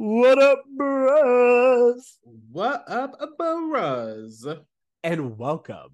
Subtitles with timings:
[0.00, 2.18] What up, bros?
[2.52, 4.46] What up, bros?
[5.02, 5.90] And welcome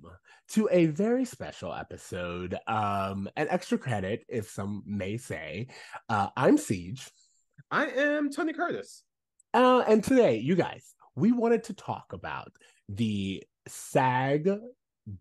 [0.51, 2.55] to a very special episode.
[2.67, 5.69] Um, an extra credit, if some may say.
[6.11, 7.11] Uh, I'm Ceej.
[7.71, 9.05] I am Tony Curtis.
[9.55, 12.53] Uh, and today, you guys, we wanted to talk about
[12.91, 14.51] the SAG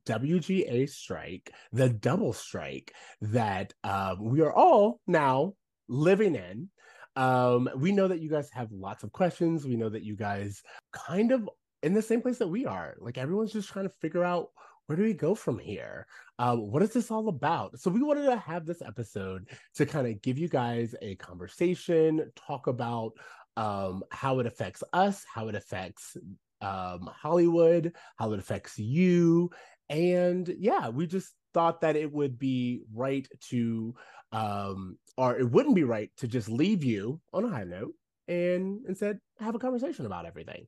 [0.05, 5.53] WGA strike, the double strike that um, we are all now
[5.87, 6.69] living in.
[7.15, 9.65] Um, we know that you guys have lots of questions.
[9.65, 11.49] We know that you guys kind of
[11.81, 12.95] in the same place that we are.
[12.99, 14.49] Like everyone's just trying to figure out
[14.87, 16.07] where do we go from here?
[16.39, 17.79] Um, what is this all about?
[17.79, 22.31] So we wanted to have this episode to kind of give you guys a conversation,
[22.35, 23.13] talk about
[23.55, 26.17] um, how it affects us, how it affects
[26.61, 29.51] um, Hollywood, how it affects you,
[29.89, 33.93] and yeah, we just thought that it would be right to
[34.33, 37.93] um, or it wouldn't be right to just leave you on a high note
[38.27, 40.65] and instead have a conversation about everything.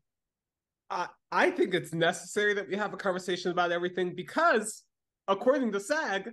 [0.90, 4.84] I, I think it's necessary that we have a conversation about everything because,
[5.28, 6.30] according to SAG,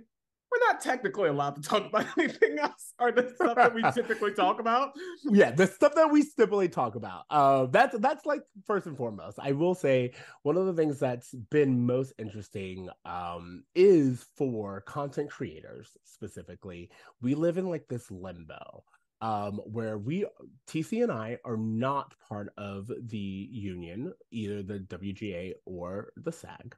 [0.53, 4.33] we're not technically allowed to talk about anything else or the stuff that we typically
[4.33, 4.93] talk about.
[5.23, 7.23] Yeah, the stuff that we typically talk about.
[7.29, 9.39] Uh, that's that's like first and foremost.
[9.41, 15.29] I will say one of the things that's been most interesting um, is for content
[15.29, 16.89] creators specifically.
[17.21, 18.83] We live in like this limbo
[19.23, 20.25] um, where we
[20.67, 26.75] TC and I are not part of the union, either the WGA or the SAG,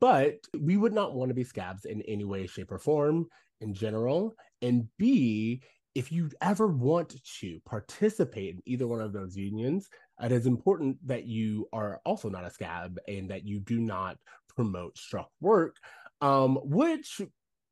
[0.00, 3.26] but we would not want to be scabs in any way, shape, or form
[3.60, 4.36] in general.
[4.62, 5.60] And B,
[5.96, 9.88] if you ever want to participate in either one of those unions,
[10.22, 14.18] it is important that you are also not a scab and that you do not
[14.54, 15.74] promote struck work,
[16.20, 17.20] um, which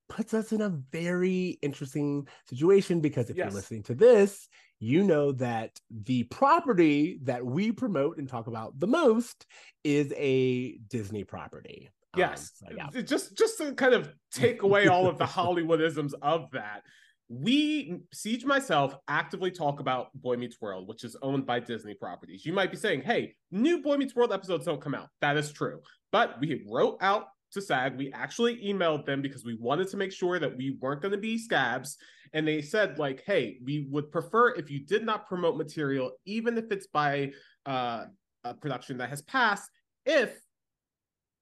[0.08, 3.46] puts us in a very interesting situation because if yes.
[3.46, 8.78] you're listening to this, you know that the property that we promote and talk about
[8.78, 9.46] the most
[9.84, 11.88] is a Disney property.
[12.14, 12.52] Um, yes.
[12.62, 13.02] Um, so yeah.
[13.02, 16.82] Just just to kind of take away all of the Hollywoodisms of that.
[17.28, 22.46] We Ceej myself actively talk about Boy Meets World, which is owned by Disney properties.
[22.46, 25.52] You might be saying, "Hey, new Boy Meets World episodes don't come out." That is
[25.52, 25.80] true,
[26.12, 27.96] but we wrote out to SAG.
[27.96, 31.18] We actually emailed them because we wanted to make sure that we weren't going to
[31.18, 31.96] be scabs.
[32.32, 36.58] And they said, like, hey, we would prefer if you did not promote material, even
[36.58, 37.32] if it's by
[37.64, 38.06] uh,
[38.44, 39.70] a production that has passed,
[40.04, 40.38] if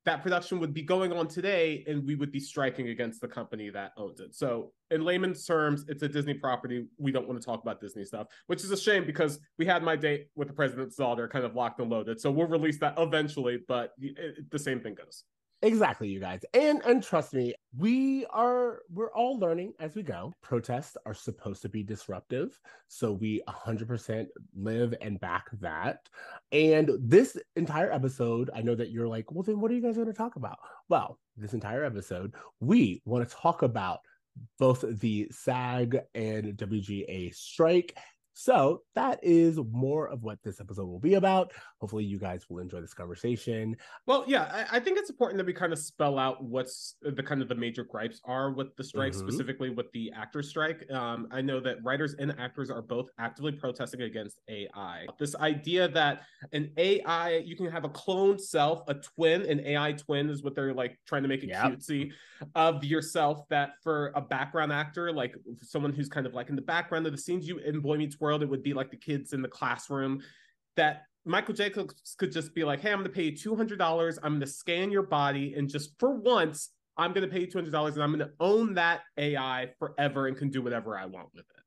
[0.05, 3.71] that production would be going on today and we would be striking against the company
[3.71, 4.35] that owns it.
[4.35, 6.87] So, in layman's terms, it's a Disney property.
[6.99, 9.83] We don't want to talk about Disney stuff, which is a shame because we had
[9.83, 12.21] my date with the president's daughter kind of locked and loaded.
[12.21, 15.25] So, we'll release that eventually, but it, the same thing goes.
[15.65, 16.45] Exactly, you guys.
[16.53, 20.35] And and trust me, we are we're all learning as we go.
[20.43, 26.07] Protests are supposed to be disruptive, so we 100% live and back that.
[26.53, 29.95] And this entire episode, I know that you're like, "Well, then what are you guys
[29.97, 30.59] going to talk about?"
[30.91, 34.01] Well, this entire episode, we want to talk about
[34.59, 37.97] both the SAG and WGA strike
[38.35, 41.53] so that is more of what this episode will be about.
[41.81, 43.77] Hopefully, you guys will enjoy this conversation.
[44.07, 47.23] Well, yeah, I, I think it's important that we kind of spell out what's the
[47.23, 49.29] kind of the major gripes are with the strike, mm-hmm.
[49.29, 50.85] specifically with the actor strike.
[50.91, 55.07] Um, I know that writers and actors are both actively protesting against AI.
[55.19, 59.93] This idea that an AI, you can have a cloned self, a twin, an AI
[59.93, 61.67] twin is what they're like trying to make it yep.
[61.67, 62.11] cutesy
[62.57, 63.49] of yourself.
[63.49, 67.13] That for a background actor, like someone who's kind of like in the background of
[67.13, 69.49] the scenes, you in Boy Meets world, it would be like the kids in the
[69.49, 70.23] classroom
[70.77, 74.19] that Michael Jacobs could just be like, hey, I'm going to pay you $200.
[74.23, 75.55] I'm going to scan your body.
[75.57, 78.75] And just for once, I'm going to pay you $200 and I'm going to own
[78.75, 81.63] that AI forever and can do whatever I want with it.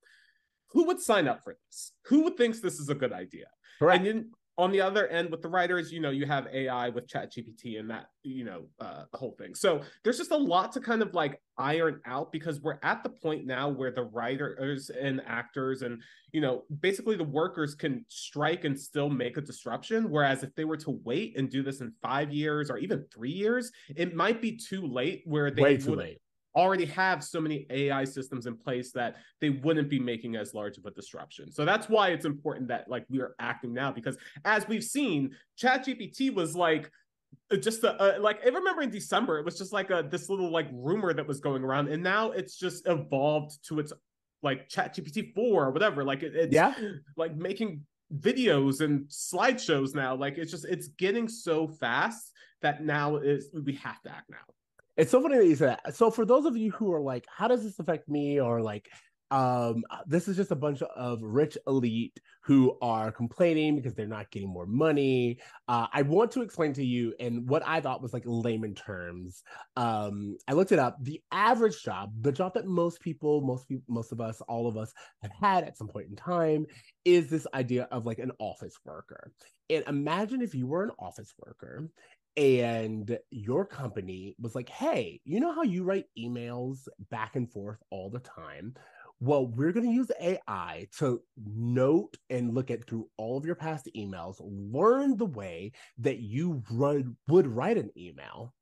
[0.71, 1.94] Who would sign up for this?
[2.06, 3.45] Who would thinks this is a good idea?
[3.81, 3.98] Right.
[3.98, 7.07] And then on the other end with the writers you know you have ai with
[7.07, 9.56] chat gpt and that you know uh whole thing.
[9.56, 13.09] So there's just a lot to kind of like iron out because we're at the
[13.09, 16.01] point now where the writers and actors and
[16.31, 20.09] you know basically the workers can strike and still make a disruption.
[20.09, 23.31] Whereas if they were to wait and do this in five years or even three
[23.31, 26.19] years it might be too late where they Way too late
[26.57, 30.77] already have so many AI systems in place that they wouldn't be making as large
[30.80, 31.51] of a disruption.
[31.51, 35.36] So that's why it's important that like we are acting now because as we've seen,
[35.62, 36.92] ChatGPT was like
[37.51, 40.51] uh, just a, like I remember in December it was just like a this little
[40.51, 43.94] like rumor that was going around and now it's just evolved to its
[44.42, 46.03] like ChatGPT 4 or whatever.
[46.03, 46.74] Like it, it's yeah.
[47.15, 47.81] like making
[48.15, 50.15] videos and slideshows now.
[50.15, 52.31] Like it's just it's getting so fast
[52.63, 54.38] that now is we have to act now
[54.97, 55.95] it's so funny that you said that.
[55.95, 58.39] So for those of you who are like, how does this affect me?
[58.39, 58.89] Or like,
[59.29, 64.31] um, this is just a bunch of rich elite who are complaining because they're not
[64.31, 65.38] getting more money.
[65.67, 69.44] Uh, I want to explain to you in what I thought was like layman terms.
[69.75, 70.97] Um, I looked it up.
[71.03, 74.77] The average job, the job that most people, most people, most of us, all of
[74.77, 76.65] us have had at some point in time,
[77.03, 79.33] is this idea of like an office worker.
[79.69, 81.89] And imagine if you were an office worker
[82.38, 87.80] and your company was like, hey, you know how you write emails back and forth
[87.89, 88.75] all the time?
[89.19, 93.56] Well, we're going to use AI to note and look at through all of your
[93.56, 98.54] past emails, learn the way that you run, would write an email.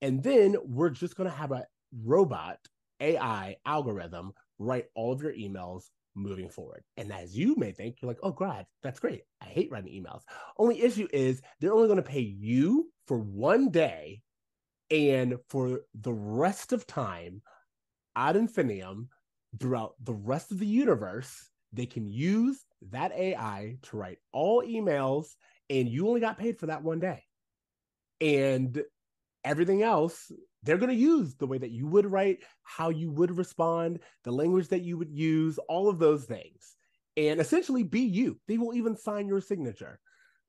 [0.00, 1.66] And then we're just going to have a
[2.04, 2.58] robot
[3.00, 6.82] AI algorithm write all of your emails moving forward.
[6.96, 9.22] And as you may think, you're like, oh, God, that's great.
[9.40, 10.22] I hate writing emails.
[10.58, 14.22] Only issue is they're only going to pay you for one day
[14.90, 17.42] and for the rest of time
[18.16, 19.08] ad infinitum
[19.58, 25.28] throughout the rest of the universe they can use that ai to write all emails
[25.70, 27.22] and you only got paid for that one day
[28.20, 28.82] and
[29.42, 30.30] everything else
[30.64, 34.32] they're going to use the way that you would write how you would respond the
[34.32, 36.76] language that you would use all of those things
[37.16, 40.00] and essentially be you they will even sign your signature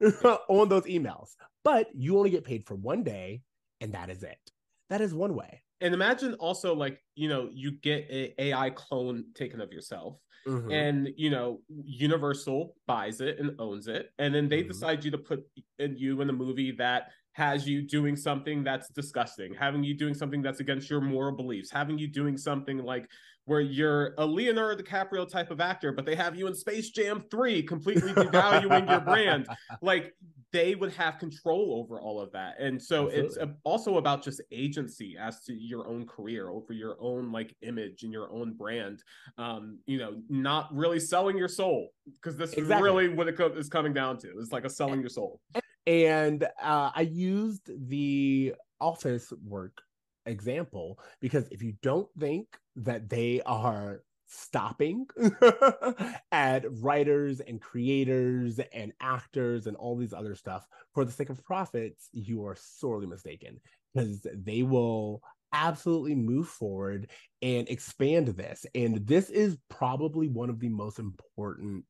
[0.49, 3.41] on those emails, but you only get paid for one day,
[3.81, 4.51] and that is it.
[4.89, 5.61] That is one way.
[5.81, 10.17] And imagine also like you know you get an AI clone taken of yourself,
[10.47, 10.71] mm-hmm.
[10.71, 14.69] and you know Universal buys it and owns it, and then they mm-hmm.
[14.69, 15.43] decide you to put
[15.79, 20.13] in you in a movie that has you doing something that's disgusting, having you doing
[20.13, 23.09] something that's against your moral beliefs, having you doing something like
[23.43, 27.25] where you're a Leonardo DiCaprio type of actor, but they have you in Space Jam
[27.29, 29.47] 3 completely devaluing your brand.
[29.81, 30.13] Like
[30.53, 32.59] they would have control over all of that.
[32.59, 33.43] And so Absolutely.
[33.43, 38.03] it's also about just agency as to your own career, over your own like image
[38.03, 39.03] and your own brand.
[39.37, 42.75] Um, you know, not really selling your soul because this exactly.
[42.75, 44.29] is really what it is coming down to.
[44.39, 45.41] It's like a selling your soul.
[45.53, 49.81] And uh, I used the office work
[50.25, 52.47] example because if you don't think
[52.77, 55.05] that they are stopping
[56.31, 61.43] at writers and creators and actors and all these other stuff for the sake of
[61.43, 63.59] profits, you are sorely mistaken
[63.93, 65.21] because they will
[65.53, 67.09] absolutely move forward
[67.41, 68.65] and expand this.
[68.75, 71.85] And this is probably one of the most important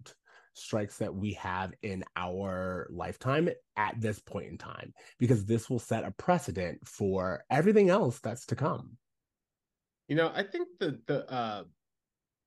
[0.56, 5.80] strikes that we have in our lifetime at this point in time, because this will
[5.80, 8.98] set a precedent for everything else that's to come.
[10.07, 11.63] You know, I think the the uh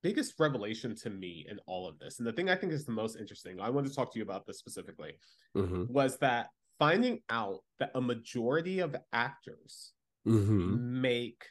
[0.02, 2.92] biggest revelation to me in all of this, and the thing I think is the
[2.92, 5.18] most interesting, I want to talk to you about this specifically,
[5.56, 5.92] mm-hmm.
[5.92, 9.92] was that finding out that a majority of actors
[10.26, 11.00] mm-hmm.
[11.00, 11.44] make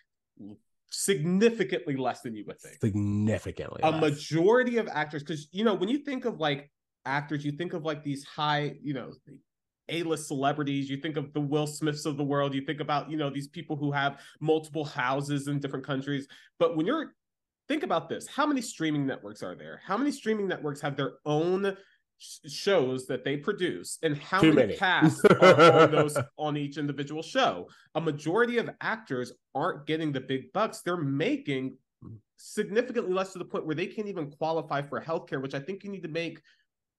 [0.90, 2.80] significantly less than you would think.
[2.80, 3.82] Significantly.
[3.84, 4.02] A less.
[4.02, 6.72] majority of actors, because you know, when you think of like
[7.06, 9.12] actors, you think of like these high, you know,
[9.90, 13.18] a-list celebrities you think of the will smiths of the world you think about you
[13.18, 16.28] know these people who have multiple houses in different countries
[16.60, 17.14] but when you're
[17.68, 21.14] think about this how many streaming networks are there how many streaming networks have their
[21.26, 21.76] own
[22.20, 24.78] shows that they produce and how Too many, many.
[24.78, 27.68] casts are on those on each individual show.
[27.96, 30.82] A majority of actors aren't getting the big bucks.
[30.82, 31.78] They're making
[32.38, 35.84] significantly less to the point where they can't even qualify for healthcare, which I think
[35.84, 36.42] you need to make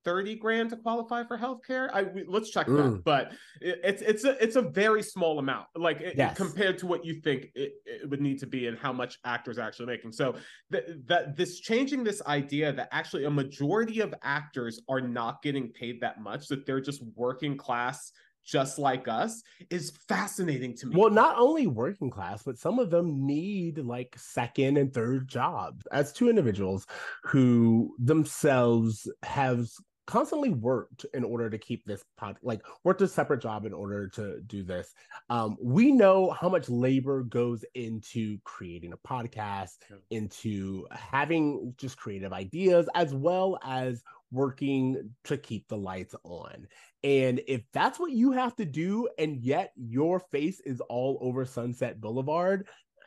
[0.08, 1.90] 30 grand to qualify for healthcare.
[1.92, 2.76] I let's check mm.
[2.76, 3.04] that.
[3.04, 6.34] But it, it's it's a it's a very small amount, like it, yes.
[6.34, 9.58] compared to what you think it, it, would need to be and how much actors
[9.58, 10.12] are actually making.
[10.12, 10.34] So
[10.70, 15.68] that that this changing this idea that actually a majority of actors are not getting
[15.72, 18.10] paid that much, that they're just working class
[18.48, 20.96] just like us is fascinating to me.
[20.96, 25.86] Well, not only working class, but some of them need like second and third jobs.
[25.92, 26.86] As two individuals
[27.24, 29.66] who themselves have
[30.08, 34.08] constantly worked in order to keep this pod like worked a separate job in order
[34.08, 34.94] to do this.
[35.28, 39.76] Um, we know how much labor goes into creating a podcast
[40.08, 46.66] into having just creative ideas as well as working to keep the lights on.
[47.04, 51.44] And if that's what you have to do and yet your face is all over
[51.44, 52.66] sunset boulevard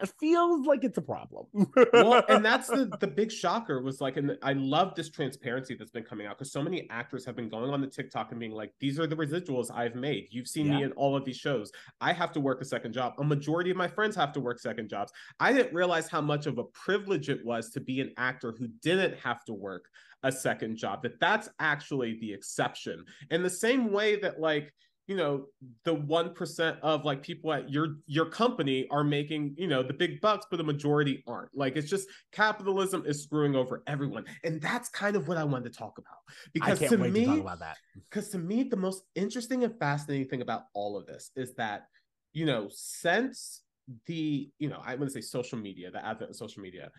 [0.10, 1.46] feels like it's a problem.
[1.93, 5.91] well, and that's the the big shocker was like, and I love this transparency that's
[5.91, 8.51] been coming out because so many actors have been going on the TikTok and being
[8.51, 10.27] like, "These are the residuals I've made.
[10.31, 10.77] You've seen yeah.
[10.77, 11.72] me in all of these shows.
[12.00, 13.13] I have to work a second job.
[13.20, 15.12] A majority of my friends have to work second jobs.
[15.39, 18.67] I didn't realize how much of a privilege it was to be an actor who
[18.81, 19.86] didn't have to work
[20.24, 21.01] a second job.
[21.03, 23.05] That that's actually the exception.
[23.29, 24.74] In the same way that like
[25.08, 25.46] you know
[25.84, 30.22] the 1% of like people at your your company are making you know the big
[30.22, 31.50] bucks but the majority aren't.
[31.55, 34.25] Like it's just capitalism is screwing over everyone.
[34.43, 36.17] And that's kind of what i wanted to talk about.
[36.53, 37.77] Because to me to about that.
[38.10, 41.88] because to me the most interesting and fascinating thing about all of this is that
[42.34, 43.63] you know since
[44.05, 46.91] the you know i want to say social media the advent of social media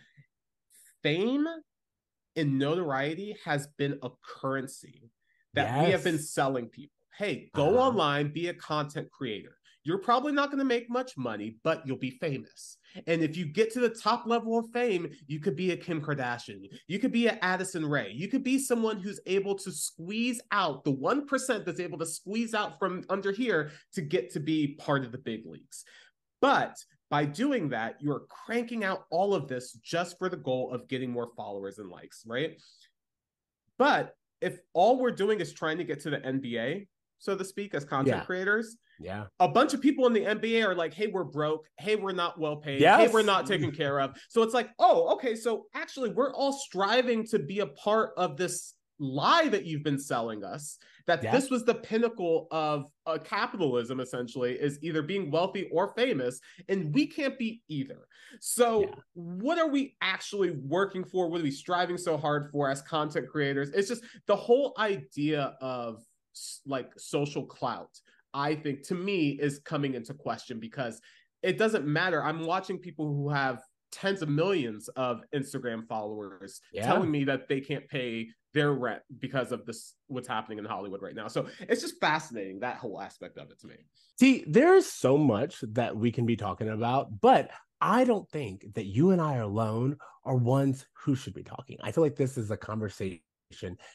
[1.03, 1.47] fame
[2.37, 5.11] and notoriety has been a currency
[5.55, 5.87] that yes.
[5.87, 7.89] we have been selling people hey, go uh-huh.
[7.89, 9.57] online, be a content creator.
[9.85, 12.77] You're probably not going to make much money, but you'll be famous.
[13.09, 16.01] And if you get to the top level of fame, you could be a Kim
[16.01, 16.69] Kardashian.
[16.87, 20.85] You could be an Addison Rae, You could be someone who's able to squeeze out
[20.85, 25.05] the 1% that's able to squeeze out from under here to get to be part
[25.05, 25.85] of the big leagues.
[26.41, 26.77] But
[27.11, 31.11] by doing that, you're cranking out all of this just for the goal of getting
[31.11, 32.57] more followers and likes, right?
[33.79, 36.87] But if all we're doing is trying to get to the NBA,
[37.23, 38.25] so to speak, as content yeah.
[38.25, 38.77] creators.
[38.99, 39.25] Yeah.
[39.39, 41.69] A bunch of people in the NBA are like, hey, we're broke.
[41.79, 42.81] Hey, we're not well paid.
[42.81, 43.01] Yes.
[43.01, 44.21] Hey, we're not taken care of.
[44.29, 45.37] So it's like, oh, okay.
[45.37, 49.99] So actually, we're all striving to be a part of this lie that you've been
[49.99, 51.33] selling us that yeah.
[51.33, 56.39] this was the pinnacle of uh, capitalism essentially is either being wealthy or famous
[56.69, 58.07] and we can't be either
[58.39, 58.89] so yeah.
[59.15, 63.29] what are we actually working for what are we striving so hard for as content
[63.29, 66.05] creators it's just the whole idea of
[66.67, 67.91] like social clout
[68.35, 71.01] i think to me is coming into question because
[71.43, 73.61] it doesn't matter i'm watching people who have
[73.91, 76.87] tens of millions of instagram followers yeah.
[76.87, 81.03] telling me that they can't pay their rent because of this what's happening in hollywood
[81.03, 83.75] right now so it's just fascinating that whole aspect of it to me
[84.19, 87.51] see there's so much that we can be talking about but
[87.83, 91.79] I don't think that you and I alone are ones who should be talking.
[91.83, 93.19] I feel like this is a conversation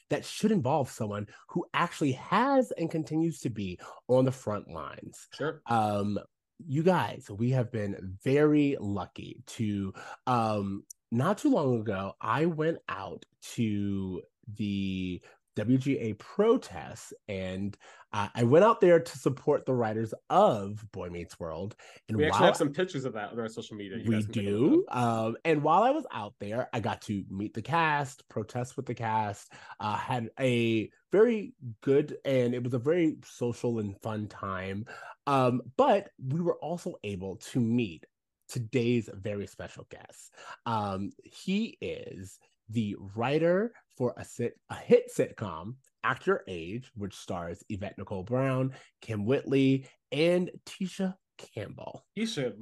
[0.10, 5.28] that should involve someone who actually has and continues to be on the front lines.
[5.34, 5.62] Sure.
[5.68, 6.20] Um,
[6.66, 9.94] you guys, we have been very lucky to
[10.26, 14.22] um not too long ago, I went out to
[14.56, 15.22] the
[15.58, 17.76] WGA protests, and
[18.14, 21.76] uh, I went out there to support the writers of Boy Meets World.
[22.08, 23.98] And we actually have some pictures of that on our social media.
[23.98, 24.86] You we do.
[24.90, 28.86] Um, and while I was out there, I got to meet the cast, protest with
[28.86, 34.28] the cast, uh, had a very good and it was a very social and fun
[34.28, 34.86] time.
[35.26, 38.06] Um, but we were also able to meet
[38.48, 40.34] today's very special guest.
[40.66, 47.16] Um, he is the writer for a, sit, a hit sitcom, Act Your Age, which
[47.16, 52.06] stars Yvette Nicole Brown, Kim Whitley, and Tisha Campbell.
[52.18, 52.54] Tisha,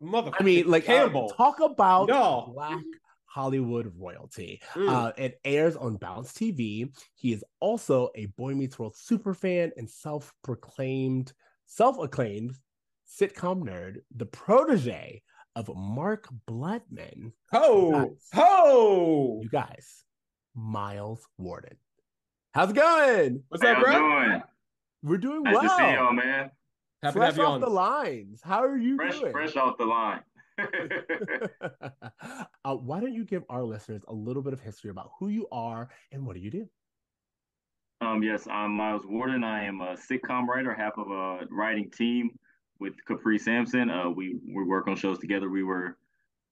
[0.00, 0.30] mother.
[0.38, 1.30] I mean, like Campbell.
[1.32, 2.52] Uh, talk about no.
[2.54, 2.82] black
[3.26, 4.62] Hollywood royalty.
[4.74, 4.88] Mm.
[4.88, 6.88] Uh, it airs on Bounce TV.
[7.16, 11.32] He is also a Boy Meets World super fan and self-proclaimed,
[11.66, 12.54] self-acclaimed
[13.06, 15.22] sitcom nerd, the protege
[15.56, 17.32] of Mark Blutman.
[17.52, 19.40] Ho, ho!
[19.42, 20.03] You guys,
[20.54, 21.76] Myles Warden.
[22.52, 23.42] How's it going?
[23.48, 23.92] What's up, bro?
[23.92, 24.42] Doing?
[25.02, 25.62] We're doing nice well.
[25.62, 26.50] to see y'all, man.
[27.02, 28.40] Happy fresh off the lines.
[28.42, 29.32] How are you fresh, doing?
[29.32, 30.20] Fresh off the line.
[32.64, 35.46] uh, why don't you give our listeners a little bit of history about who you
[35.52, 36.68] are and what do you do?
[38.00, 39.44] Um, yes, I'm Myles Warden.
[39.44, 42.30] I am a sitcom writer, half of a writing team
[42.78, 43.90] with Capri Sampson.
[43.90, 45.48] Uh, we we work on shows together.
[45.48, 45.96] We were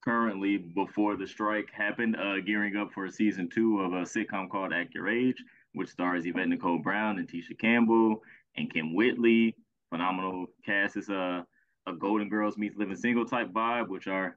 [0.02, 4.72] currently before the strike happened, uh, gearing up for season two of a sitcom called
[4.72, 5.42] Act Your Age,
[5.74, 8.22] which stars Yvette Nicole Brown and Tisha Campbell
[8.56, 9.54] and Kim Whitley.
[9.90, 10.96] Phenomenal cast.
[10.96, 11.46] It's a
[11.86, 14.36] a Golden Girls meets Living Single type vibe, which are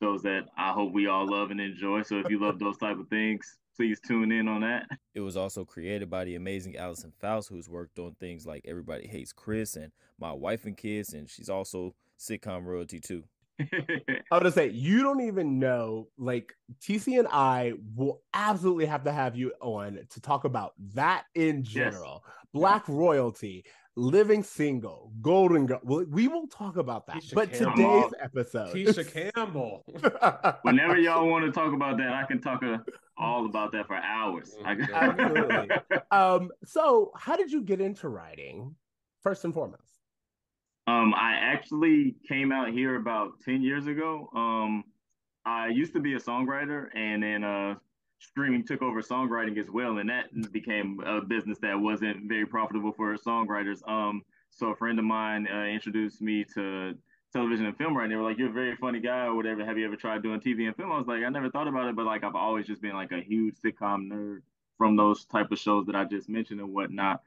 [0.00, 2.02] those that I hope we all love and enjoy.
[2.02, 4.86] So if you love those type of things, please tune in on that.
[5.14, 9.06] It was also created by the amazing Allison Faust, who's worked on things like Everybody
[9.06, 13.24] Hates Chris and My Wife and Kids, and she's also sitcom royalty too.
[14.30, 16.08] I would say you don't even know.
[16.18, 21.24] Like TC and I will absolutely have to have you on to talk about that
[21.34, 22.22] in general.
[22.24, 22.34] Yes.
[22.54, 22.94] Black yeah.
[22.94, 23.64] royalty,
[23.96, 25.80] living single, golden girl.
[25.82, 27.16] We will talk about that.
[27.16, 28.02] Tisha but Campbell.
[28.02, 29.84] today's episode, Tisha Campbell.
[30.62, 32.82] Whenever y'all want to talk about that, I can talk a,
[33.16, 34.54] all about that for hours.
[34.64, 35.68] Absolutely.
[36.10, 36.50] um.
[36.64, 38.74] So, how did you get into writing?
[39.22, 39.81] First and foremost.
[40.86, 44.28] Um, I actually came out here about 10 years ago.
[44.34, 44.84] Um,
[45.44, 47.74] I used to be a songwriter and then uh
[48.20, 52.92] streaming took over songwriting as well, and that became a business that wasn't very profitable
[52.92, 53.86] for songwriters.
[53.88, 56.94] Um, so a friend of mine uh, introduced me to
[57.32, 57.96] television and film.
[58.08, 59.64] They were like, "You're a very funny guy, or whatever.
[59.64, 61.88] Have you ever tried doing TV and film?" I was like, "I never thought about
[61.88, 64.42] it, but like I've always just been like a huge sitcom nerd
[64.78, 67.22] from those type of shows that I just mentioned and whatnot."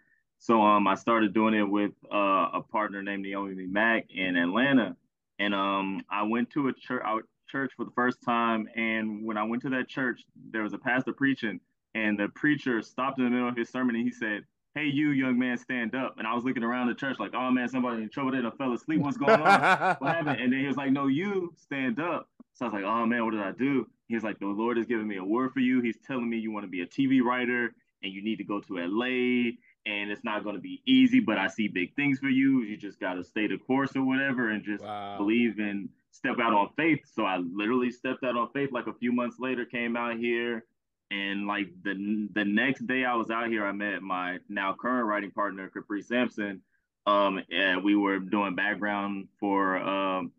[0.45, 4.95] So um, I started doing it with uh, a partner named Naomi Mack in Atlanta,
[5.39, 7.01] and um, I went to a church
[7.49, 10.21] church for the first time, and when I went to that church,
[10.51, 11.59] there was a pastor preaching,
[11.95, 14.43] and the preacher stopped in the middle of his sermon and he said,
[14.75, 17.49] "Hey, you young man, stand up." And I was looking around the church like, "Oh
[17.49, 18.99] man, somebody in trouble there, fell asleep.
[19.01, 19.95] What's going on?
[19.97, 22.83] what happened?" And then he was like, "No, you stand up." So I was like,
[22.83, 25.25] "Oh man, what did I do?" He was like, "The Lord has given me a
[25.25, 25.81] word for you.
[25.81, 27.73] He's telling me you want to be a TV writer."
[28.03, 29.53] And you need to go to LA
[29.85, 32.61] and it's not going to be easy, but I see big things for you.
[32.61, 35.17] You just got to stay the course or whatever and just wow.
[35.17, 37.01] believe and step out on faith.
[37.13, 38.71] So I literally stepped out on faith.
[38.71, 40.65] Like a few months later, came out here,
[41.11, 45.07] and like the the next day I was out here, I met my now current
[45.07, 46.61] writing partner, Capri Sampson.
[47.07, 50.31] Um, and we were doing background for um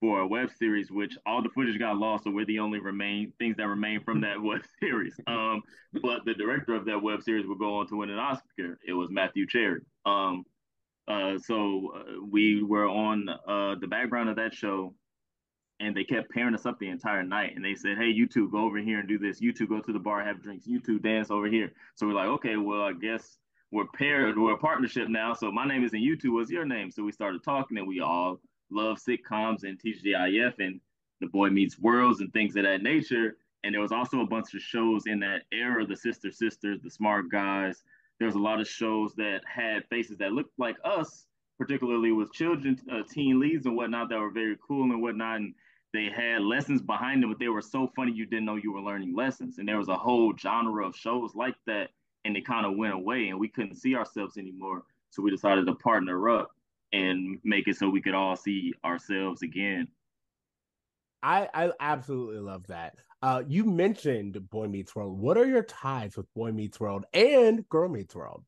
[0.00, 3.32] for a web series, which all the footage got lost, so we're the only remain
[3.38, 5.18] things that remain from that web series.
[5.26, 5.62] Um,
[6.02, 8.78] but the director of that web series will go on to win an Oscar.
[8.86, 9.80] It was Matthew Cherry.
[10.06, 10.44] Um,
[11.08, 14.94] uh, so uh, we were on uh, the background of that show,
[15.80, 17.56] and they kept pairing us up the entire night.
[17.56, 19.40] And they said, "Hey, you two go over here and do this.
[19.40, 20.66] You two go to the bar, have drinks.
[20.66, 23.38] You two dance over here." So we're like, "Okay, well, I guess."
[23.70, 25.34] We're paired, we're a partnership now.
[25.34, 26.90] So my name isn't you two, what's your name?
[26.90, 28.40] So we started talking and we all
[28.70, 30.80] love sitcoms and TGIF and
[31.20, 33.36] The Boy Meets Worlds and things of that nature.
[33.64, 36.90] And there was also a bunch of shows in that era, the Sister Sisters, the
[36.90, 37.82] Smart Guys.
[38.18, 41.26] There was a lot of shows that had faces that looked like us,
[41.58, 45.36] particularly with children, uh, teen leads and whatnot that were very cool and whatnot.
[45.36, 45.54] And
[45.92, 48.80] they had lessons behind them, but they were so funny you didn't know you were
[48.80, 49.58] learning lessons.
[49.58, 51.90] And there was a whole genre of shows like that,
[52.24, 54.84] and it kind of went away, and we couldn't see ourselves anymore.
[55.10, 56.50] So we decided to partner up
[56.92, 59.88] and make it so we could all see ourselves again.
[61.22, 62.96] I I absolutely love that.
[63.20, 65.18] Uh, you mentioned Boy Meets World.
[65.18, 68.44] What are your ties with Boy Meets World and Girl Meets World?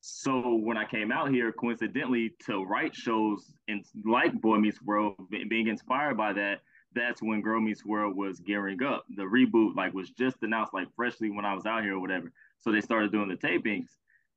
[0.00, 5.16] So when I came out here, coincidentally, to write shows and like Boy Meets World,
[5.30, 6.60] being inspired by that,
[6.94, 9.04] that's when Girl Meets World was gearing up.
[9.14, 12.32] The reboot like was just announced like freshly when I was out here or whatever.
[12.58, 13.88] So they started doing the tapings,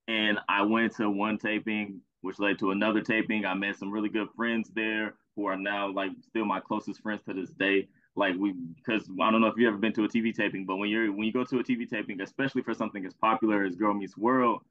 [0.10, 3.45] and I went to one taping which led to another taping.
[3.45, 7.21] I met some really good friends there who are now like still my closest friends
[7.27, 7.88] to this day.
[8.15, 10.77] Like we, because I don't know if you've ever been to a TV taping, but
[10.77, 13.75] when you're when you go to a TV taping, especially for something as popular as
[13.75, 14.62] Girl Meets World,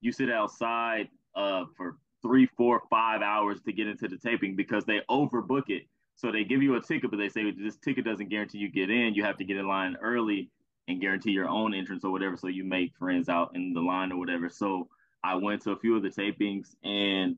[0.00, 4.84] you sit outside uh, for three, four, five hours to get into the taping because
[4.84, 5.84] they overbook it.
[6.14, 8.90] So they give you a ticket, but they say this ticket doesn't guarantee you get
[8.90, 9.14] in.
[9.14, 10.50] You have to get in line early
[10.88, 12.36] and guarantee your own entrance or whatever.
[12.36, 14.48] So you make friends out in the line or whatever.
[14.48, 14.88] So
[15.22, 17.36] I went to a few of the tapings, and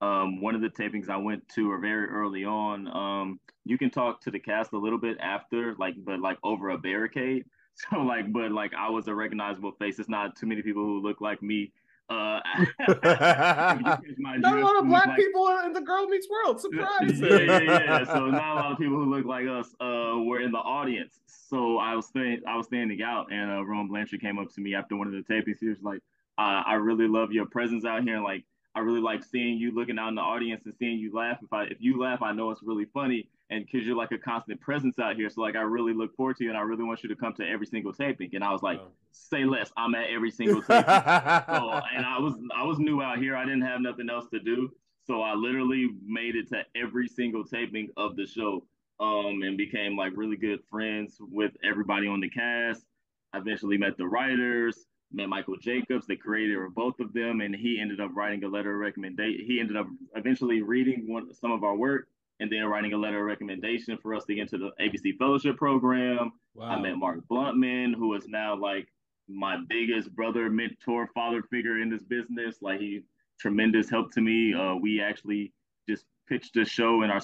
[0.00, 2.88] um, one of the tapings I went to are very early on.
[2.88, 6.70] Um, you can talk to the cast a little bit after, like, but like over
[6.70, 7.44] a barricade.
[7.90, 9.98] So like, but like I was a recognizable face.
[9.98, 11.72] It's not too many people who look like me.
[12.10, 12.38] Uh,
[12.88, 16.60] not a lot of black like, people in the Girl Meets World.
[16.60, 17.18] Surprise!
[17.18, 18.04] Yeah, yeah, yeah.
[18.04, 21.20] so not a lot of people who look like us uh, were in the audience.
[21.26, 24.60] So I was st- I was standing out, and uh, Rowan Blanchard came up to
[24.60, 25.60] me after one of the tapings.
[25.60, 26.00] He was like,
[26.38, 28.16] uh, I really love your presence out here.
[28.16, 31.14] And like I really like seeing you looking out in the audience and seeing you
[31.14, 31.38] laugh.
[31.42, 34.18] If I if you laugh, I know it's really funny, and because you're like a
[34.18, 35.28] constant presence out here.
[35.28, 37.34] So like I really look forward to you, and I really want you to come
[37.34, 38.30] to every single taping.
[38.34, 39.70] And I was like, say less.
[39.76, 40.84] I'm at every single taping.
[40.84, 43.36] so, and I was I was new out here.
[43.36, 44.72] I didn't have nothing else to do,
[45.06, 48.64] so I literally made it to every single taping of the show.
[49.00, 52.84] Um, and became like really good friends with everybody on the cast.
[53.32, 57.54] I eventually met the writers met Michael Jacobs, the creator of both of them, and
[57.54, 59.44] he ended up writing a letter of recommendation.
[59.46, 62.08] He ended up eventually reading one some of our work
[62.40, 65.56] and then writing a letter of recommendation for us to get into the ABC Fellowship
[65.56, 66.32] Program.
[66.54, 66.66] Wow.
[66.66, 68.88] I met Mark Blutman, who is now like
[69.28, 72.56] my biggest brother, mentor, father figure in this business.
[72.60, 73.02] Like he
[73.38, 74.54] tremendous help to me.
[74.54, 75.52] Uh, we actually
[75.88, 77.20] just pitched a show and our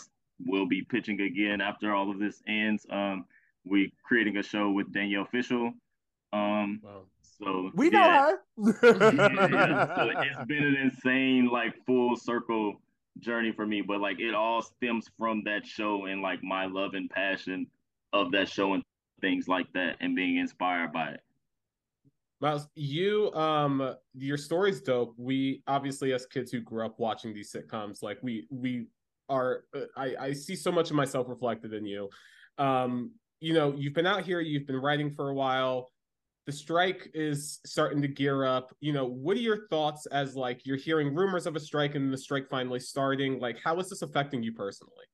[0.47, 2.87] we'll be pitching again after all of this ends.
[2.91, 3.25] Um,
[3.65, 5.73] we creating a show with Danielle Fishel.
[6.33, 7.03] Um, wow.
[7.41, 8.39] So we know her.
[8.83, 12.75] yeah, so it's been an insane, like full circle
[13.21, 13.81] journey for me.
[13.81, 17.67] But like it all stems from that show and like my love and passion
[18.13, 18.83] of that show and
[19.21, 21.21] things like that and being inspired by it.
[22.41, 25.15] Myles, you um your story's dope.
[25.17, 28.87] We obviously as kids who grew up watching these sitcoms, like we we
[29.29, 32.09] are uh, I I see so much of myself reflected in you.
[32.59, 35.91] Um you know, you've been out here, you've been writing for a while.
[36.49, 38.75] The strike is starting to gear up.
[38.81, 42.11] You know, what are your thoughts as like you're hearing rumors of a strike and
[42.11, 43.39] the strike finally starting?
[43.39, 45.05] Like how is this affecting you personally?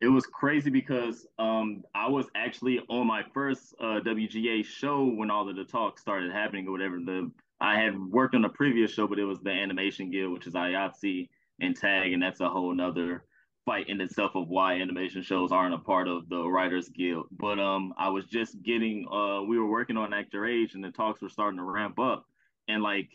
[0.00, 5.30] it was crazy because um, I was actually on my first uh, WGA show when
[5.30, 6.98] all of the talk started happening or whatever.
[6.98, 10.48] The I had worked on a previous show, but it was the Animation Guild, which
[10.48, 11.28] is IATSE
[11.60, 13.24] and TAG, and that's a whole nother
[13.66, 17.26] fight in itself of why animation shows aren't a part of the Writers Guild.
[17.32, 20.82] But um, I was just getting uh, we were working on Act Your Age, and
[20.82, 22.24] the talks were starting to ramp up,
[22.68, 23.10] and like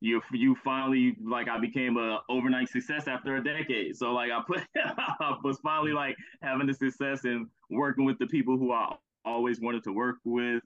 [0.00, 3.96] you you finally like I became a overnight success after a decade.
[3.96, 8.26] So like I put I was finally like having the success and working with the
[8.26, 10.62] people who I always wanted to work with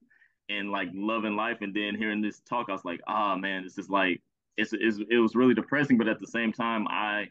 [0.49, 1.59] and like loving life.
[1.61, 4.21] And then hearing this talk, I was like, ah oh, man, this is like
[4.57, 7.29] it's, it's it was really depressing, but at the same time, I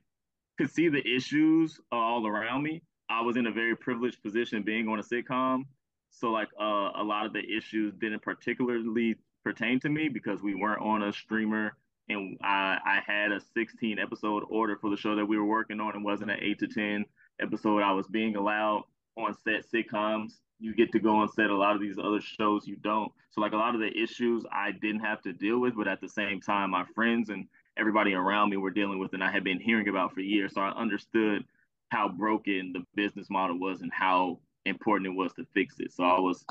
[0.57, 2.81] could see the issues all around me.
[3.09, 5.63] I was in a very privileged position being on a sitcom.
[6.09, 10.55] So like uh, a lot of the issues didn't particularly pertain to me because we
[10.55, 11.73] weren't on a streamer
[12.09, 15.79] and I, I had a 16 episode order for the show that we were working
[15.79, 15.95] on.
[15.95, 17.05] It wasn't an eight to 10
[17.41, 17.81] episode.
[17.81, 18.83] I was being allowed
[19.17, 20.33] on set sitcoms.
[20.59, 21.49] You get to go on set.
[21.49, 23.11] A lot of these other shows you don't.
[23.31, 26.01] So like a lot of the issues I didn't have to deal with, but at
[26.01, 29.43] the same time, my friends and everybody around me were dealing with, and I had
[29.43, 30.53] been hearing about for years.
[30.53, 31.45] So I understood
[31.89, 35.93] how broken the business model was and how important it was to fix it.
[35.93, 36.45] So I was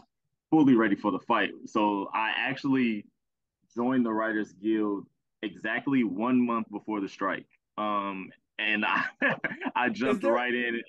[0.51, 1.51] fully ready for the fight.
[1.67, 3.05] So I actually
[3.75, 5.07] joined the Writers Guild
[5.43, 7.47] exactly one month before the strike.
[7.77, 9.05] Um, and I
[9.77, 10.81] I jumped there, right in.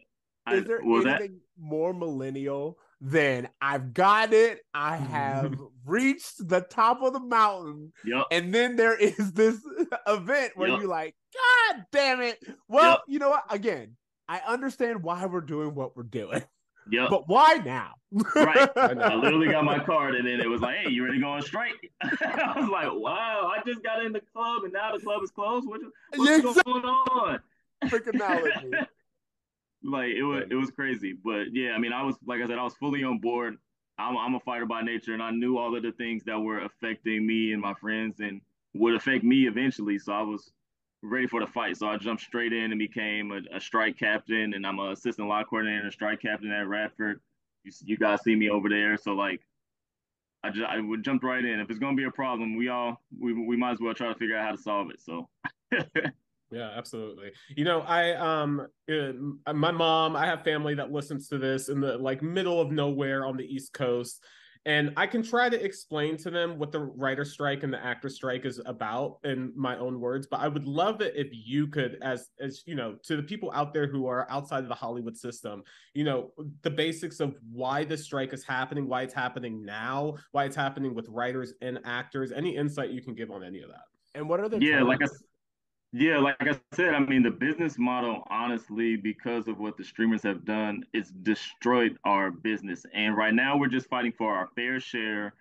[0.45, 1.31] I, is there anything that?
[1.59, 4.59] more millennial than I've got it?
[4.73, 5.55] I have
[5.85, 8.25] reached the top of the mountain, yep.
[8.31, 9.59] and then there is this
[10.07, 10.79] event where yep.
[10.79, 12.43] you're like, God damn it!
[12.67, 12.99] Well, yep.
[13.07, 13.43] you know what?
[13.49, 13.95] Again,
[14.27, 16.43] I understand why we're doing what we're doing.
[16.89, 17.09] Yep.
[17.09, 17.93] But why now?
[18.35, 18.69] right.
[18.77, 21.31] I literally got my card and then it was like, hey, you ready to go
[21.31, 21.91] on strike?
[22.01, 25.31] I was like, wow, I just got in the club and now the club is
[25.31, 25.67] closed.
[25.67, 25.81] What,
[26.15, 26.73] what's exactly.
[26.73, 27.39] going on?
[27.85, 28.71] Freaking analogy.
[29.83, 31.13] Like it was it was crazy.
[31.13, 33.57] But yeah, I mean, I was like I said, I was fully on board.
[33.97, 36.59] I'm I'm a fighter by nature and I knew all of the things that were
[36.61, 38.41] affecting me and my friends and
[38.73, 39.97] would affect me eventually.
[39.97, 40.51] So I was
[41.01, 41.77] ready for the fight.
[41.77, 45.27] So I jumped straight in and became a, a strike captain, and I'm an assistant
[45.27, 47.21] law coordinator and a strike captain at Radford.
[47.63, 49.41] You, you guys see me over there, so like,
[50.43, 51.59] I just I would jumped right in.
[51.59, 54.15] If it's gonna be a problem, we all we we might as well try to
[54.15, 55.01] figure out how to solve it.
[55.01, 55.29] So.
[56.51, 61.37] yeah absolutely you know i um uh, my mom i have family that listens to
[61.37, 64.23] this in the like middle of nowhere on the east coast
[64.67, 68.09] and I can try to explain to them what the writer strike and the actor
[68.09, 70.27] strike is about in my own words.
[70.29, 73.49] But I would love it if you could, as as you know, to the people
[73.53, 76.33] out there who are outside of the Hollywood system, you know,
[76.63, 80.93] the basics of why the strike is happening, why it's happening now, why it's happening
[80.93, 82.33] with writers and actors.
[82.33, 83.85] Any insight you can give on any of that?
[84.15, 84.87] And what are the yeah, terms?
[84.89, 85.07] like I
[85.93, 90.21] yeah, like I said, I mean, the business model, honestly, because of what the streamers
[90.23, 92.85] have done, it's destroyed our business.
[92.93, 95.33] And right now, we're just fighting for our fair share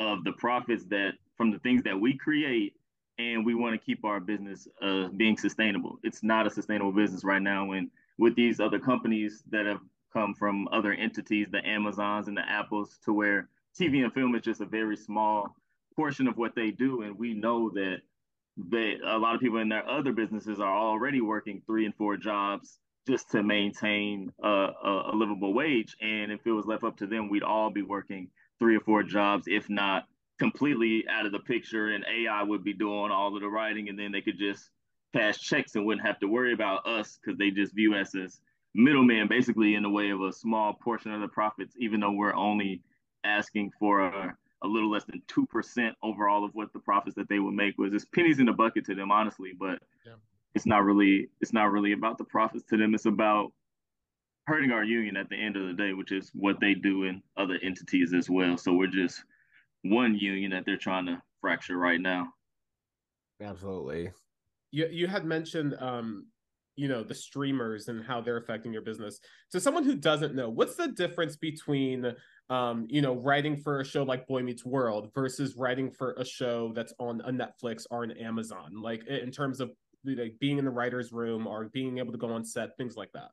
[0.00, 2.74] of the profits that from the things that we create.
[3.18, 5.98] And we want to keep our business uh, being sustainable.
[6.02, 7.72] It's not a sustainable business right now.
[7.72, 9.80] And with these other companies that have
[10.12, 14.42] come from other entities, the Amazons and the Apples, to where TV and film is
[14.42, 15.54] just a very small
[15.96, 17.02] portion of what they do.
[17.02, 18.02] And we know that
[18.56, 22.16] they a lot of people in their other businesses are already working three and four
[22.16, 25.94] jobs just to maintain a, a, a, livable wage.
[26.00, 29.02] And if it was left up to them, we'd all be working three or four
[29.02, 30.06] jobs, if not
[30.38, 31.88] completely out of the picture.
[31.88, 34.70] And AI would be doing all of the writing, and then they could just
[35.12, 38.40] cash checks and wouldn't have to worry about us because they just view us as
[38.74, 42.34] middlemen, basically in the way of a small portion of the profits, even though we're
[42.34, 42.82] only
[43.22, 47.38] asking for a a little less than 2% overall of what the profits that they
[47.38, 49.52] would make was just pennies in the bucket to them, honestly.
[49.58, 50.14] But yeah.
[50.54, 52.94] it's not really, it's not really about the profits to them.
[52.94, 53.52] It's about
[54.46, 57.22] hurting our union at the end of the day, which is what they do in
[57.36, 58.56] other entities as well.
[58.56, 59.22] So we're just
[59.82, 62.32] one union that they're trying to fracture right now.
[63.42, 64.10] Absolutely.
[64.70, 66.26] You you had mentioned um
[66.76, 69.20] you know the streamers and how they're affecting your business.
[69.48, 72.14] So someone who doesn't know, what's the difference between
[72.50, 76.24] um, you know, writing for a show like Boy Meets World versus writing for a
[76.24, 79.70] show that's on a Netflix or an Amazon, like in terms of
[80.04, 83.12] like being in the writer's room or being able to go on set, things like
[83.12, 83.30] that.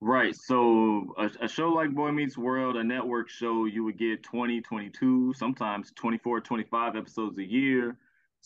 [0.00, 0.34] Right.
[0.36, 4.60] So a, a show like Boy Meets World, a network show, you would get 20,
[4.60, 7.96] 22, sometimes 24, 25 episodes a year.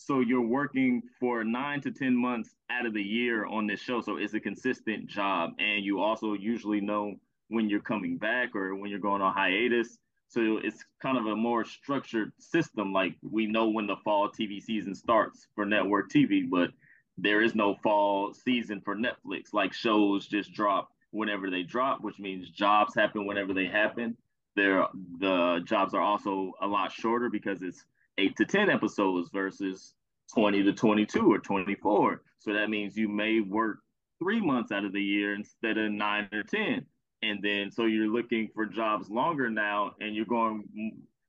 [0.03, 4.01] So you're working for nine to 10 months out of the year on this show.
[4.01, 5.51] So it's a consistent job.
[5.59, 7.17] And you also usually know
[7.49, 9.99] when you're coming back or when you're going on hiatus.
[10.27, 12.91] So it's kind of a more structured system.
[12.91, 16.71] Like we know when the fall TV season starts for network TV, but
[17.19, 19.53] there is no fall season for Netflix.
[19.53, 24.17] Like shows just drop whenever they drop, which means jobs happen whenever they happen.
[24.55, 24.87] There,
[25.19, 27.85] the jobs are also a lot shorter because it's
[28.17, 29.93] eight to ten episodes versus
[30.33, 32.21] twenty to twenty-two or twenty-four.
[32.39, 33.79] So that means you may work
[34.19, 36.85] three months out of the year instead of nine or ten.
[37.23, 40.63] And then so you're looking for jobs longer now, and you're going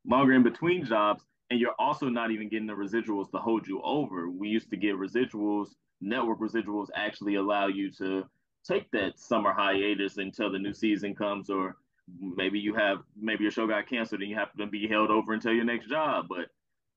[0.07, 3.81] longer in between jobs, and you're also not even getting the residuals to hold you
[3.83, 4.31] over.
[4.31, 5.69] We used to get residuals,
[6.01, 8.25] network residuals actually allow you to
[8.67, 11.77] take that summer hiatus until the new season comes or
[12.19, 15.33] maybe you have maybe your show got canceled and you have to be held over
[15.33, 16.47] until your next job but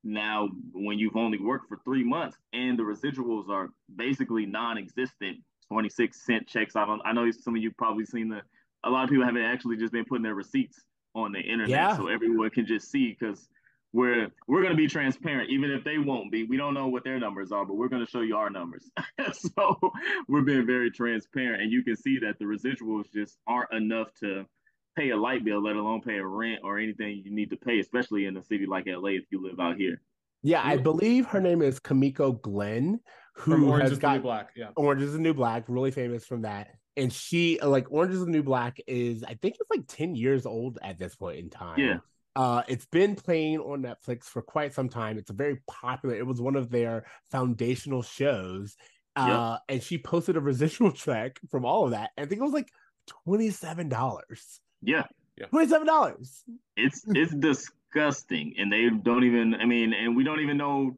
[0.06, 5.38] now when you've only worked for three months and the residuals are basically non-existent
[5.68, 8.39] 26 cent checks i don't i know some of you probably seen the
[8.84, 10.80] a lot of people haven't actually just been putting their receipts
[11.15, 11.98] on the internet yeah.
[11.98, 13.48] so everyone can just see because
[13.94, 17.04] we're we're going to be transparent even if they won't be we don't know what
[17.04, 18.91] their numbers are but we're going to show you our numbers
[19.34, 19.80] so
[20.28, 24.46] we're being very transparent and you can see that the residuals just aren't enough to
[24.95, 27.79] pay a light bill let alone pay a rent or anything you need to pay
[27.79, 30.01] especially in a city like la if you live out here
[30.43, 32.99] yeah i believe her name is Kimiko glenn
[33.36, 35.63] who from orange has is got the new black yeah orange is the new black
[35.67, 39.55] really famous from that and she like orange is the new black is i think
[39.60, 41.97] it's like 10 years old at this point in time yeah
[42.36, 45.17] uh, it's been playing on Netflix for quite some time.
[45.17, 46.15] It's a very popular.
[46.15, 48.75] It was one of their foundational shows.
[49.15, 49.62] Uh, yep.
[49.69, 52.10] and she posted a residual check from all of that.
[52.17, 52.69] I think it was like
[53.08, 54.60] twenty seven dollars.
[54.82, 55.04] Yeah,
[55.38, 55.48] yeah.
[55.48, 56.44] twenty seven dollars.
[56.76, 59.56] It's it's disgusting, and they don't even.
[59.56, 60.98] I mean, and we don't even know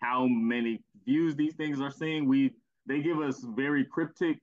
[0.00, 2.28] how many views these things are seeing.
[2.28, 2.52] We
[2.86, 4.38] they give us very cryptic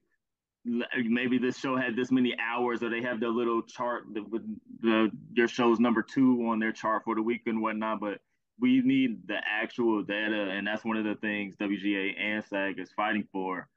[0.63, 4.43] maybe this show had this many hours or they have their little chart with
[4.81, 8.19] the your show's number two on their chart for the week and whatnot but
[8.59, 12.91] we need the actual data and that's one of the things wga and sag is
[12.91, 13.67] fighting for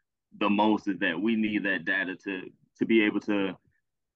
[0.40, 2.42] the most is that we need that data to
[2.76, 3.56] to be able to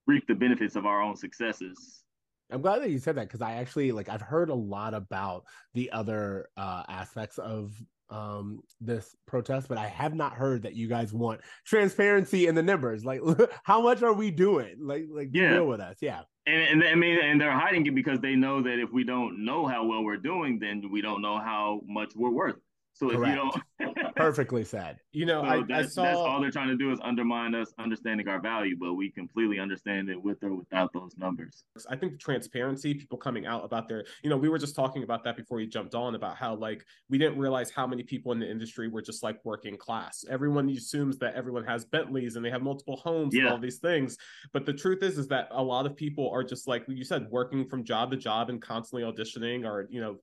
[0.09, 2.03] reap the benefits of our own successes.
[2.51, 5.45] I'm glad that you said that because I actually like I've heard a lot about
[5.75, 7.73] the other uh, aspects of
[8.11, 12.63] um this protest but i have not heard that you guys want transparency in the
[12.63, 13.05] numbers.
[13.05, 13.21] Like
[13.65, 14.77] how much are we doing?
[14.81, 15.53] Like like yeah.
[15.53, 15.99] deal with us.
[16.01, 16.23] Yeah.
[16.47, 19.45] And, and i mean and they're hiding it because they know that if we don't
[19.45, 22.57] know how well we're doing then we don't know how much we're worth
[22.99, 23.39] so Correct.
[23.79, 24.99] if you don't perfectly said.
[25.13, 27.73] You know, so I, I, saw that's all they're trying to do is undermine us
[27.79, 31.65] understanding our value, but we completely understand it with or without those numbers.
[31.89, 35.05] I think the transparency, people coming out about their, you know, we were just talking
[35.05, 38.33] about that before you jumped on about how like we didn't realize how many people
[38.33, 40.25] in the industry were just like working class.
[40.29, 43.43] Everyone assumes that everyone has Bentleys and they have multiple homes yeah.
[43.43, 44.19] and all these things.
[44.53, 47.29] But the truth is is that a lot of people are just like you said,
[47.31, 50.17] working from job to job and constantly auditioning or, you know,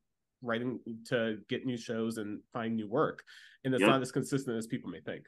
[0.45, 3.23] writing to get new shows and find new work.
[3.63, 3.89] And it's yep.
[3.89, 5.25] not as consistent as people may think.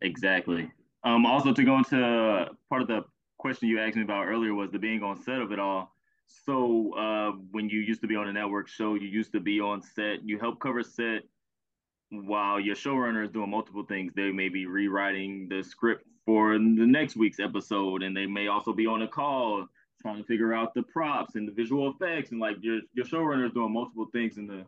[0.00, 0.70] Exactly.
[1.04, 3.02] Um also to go into part of the
[3.38, 5.94] question you asked me about earlier was the being on set of it all.
[6.26, 9.60] So uh when you used to be on a network show you used to be
[9.60, 10.24] on set.
[10.24, 11.22] You help cover set
[12.10, 14.12] while your showrunner is doing multiple things.
[14.14, 18.72] They may be rewriting the script for the next week's episode and they may also
[18.72, 19.66] be on a call
[20.02, 23.46] trying to figure out the props and the visual effects and like your your showrunner
[23.46, 24.64] is doing multiple things and the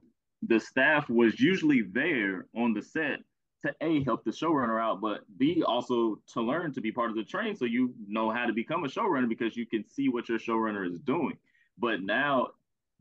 [0.47, 3.19] the staff was usually there on the set
[3.65, 7.17] to a help the showrunner out but b also to learn to be part of
[7.17, 10.29] the train so you know how to become a showrunner because you can see what
[10.29, 11.37] your showrunner is doing.
[11.79, 12.49] But now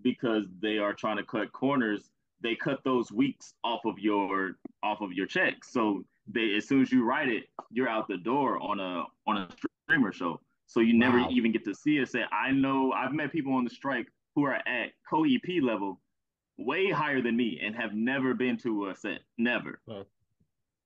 [0.01, 2.09] because they are trying to cut corners
[2.41, 5.71] they cut those weeks off of your off of your checks.
[5.71, 9.37] So they as soon as you write it you're out the door on a on
[9.37, 9.47] a
[9.85, 10.39] streamer show
[10.73, 11.29] so you never wow.
[11.29, 12.09] even get to see it.
[12.09, 16.01] Say, I know I've met people on the strike who are at co EP level,
[16.57, 19.79] way higher than me, and have never been to a set, never.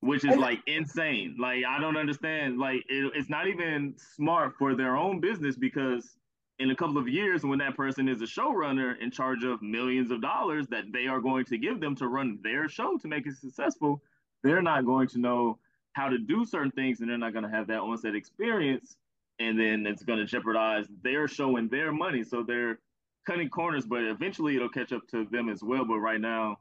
[0.02, 1.38] Which is like insane.
[1.40, 2.60] Like I don't understand.
[2.60, 6.18] Like it, it's not even smart for their own business because
[6.60, 10.12] in a couple of years, when that person is a showrunner in charge of millions
[10.12, 13.26] of dollars that they are going to give them to run their show to make
[13.26, 14.02] it successful,
[14.44, 15.58] they're not going to know
[15.94, 18.98] how to do certain things, and they're not going to have that on-set experience
[19.40, 22.24] and then it's going to jeopardize their show and their money.
[22.24, 22.80] So they're
[23.26, 25.86] cutting corners, but eventually it'll catch up to them as well.
[25.86, 26.58] But right now,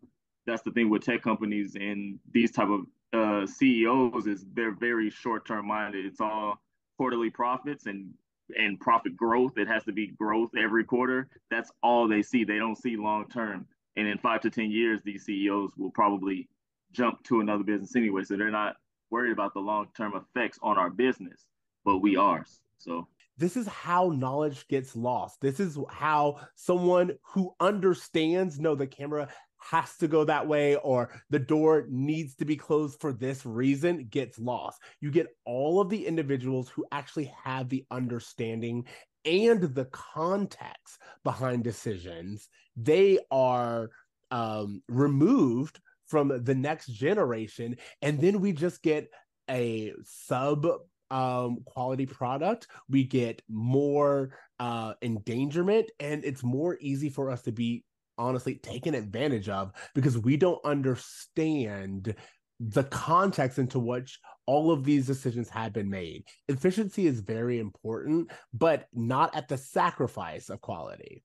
[0.46, 5.10] that's the thing with tech companies and these type of uh, CEOs is they're very
[5.10, 6.04] short term minded.
[6.04, 6.60] It's all
[6.96, 8.12] quarterly profits and
[8.56, 9.58] and profit growth.
[9.58, 11.28] It has to be growth every quarter.
[11.50, 12.44] That's all they see.
[12.44, 13.66] They don't see long term.
[13.96, 16.48] And in five to ten years, these CEOs will probably
[16.92, 18.22] jump to another business anyway.
[18.24, 18.76] So they're not
[19.10, 21.46] worried about the long term effects on our business,
[21.84, 22.44] but we are.
[22.78, 23.08] So
[23.38, 25.40] this is how knowledge gets lost.
[25.40, 31.10] This is how someone who understands, no, the camera has to go that way or
[31.30, 34.80] the door needs to be closed for this reason gets lost.
[35.00, 38.86] You get all of the individuals who actually have the understanding
[39.24, 42.48] and the context behind decisions.
[42.76, 43.90] They are
[44.30, 47.76] um, removed from the next generation.
[48.02, 49.08] And then we just get
[49.50, 50.66] a sub
[51.10, 57.52] um quality product we get more uh endangerment and it's more easy for us to
[57.52, 57.84] be
[58.18, 62.14] honestly taken advantage of because we don't understand
[62.60, 66.24] the context into which all of these decisions have been made.
[66.48, 71.22] Efficiency is very important, but not at the sacrifice of quality.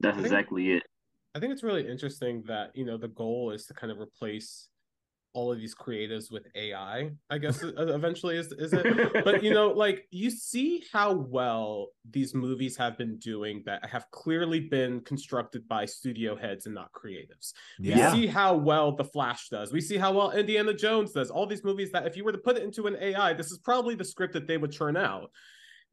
[0.00, 0.82] That's exactly it.
[1.34, 4.68] I think it's really interesting that, you know, the goal is to kind of replace
[5.34, 9.24] all of these creatives with AI, I guess eventually is is it?
[9.24, 14.10] but you know, like you see how well these movies have been doing that have
[14.10, 17.52] clearly been constructed by studio heads and not creatives.
[17.78, 18.12] Yeah.
[18.12, 19.72] We see how well The Flash does.
[19.72, 21.30] We see how well Indiana Jones does.
[21.30, 23.58] All these movies that if you were to put it into an AI, this is
[23.58, 25.30] probably the script that they would churn out.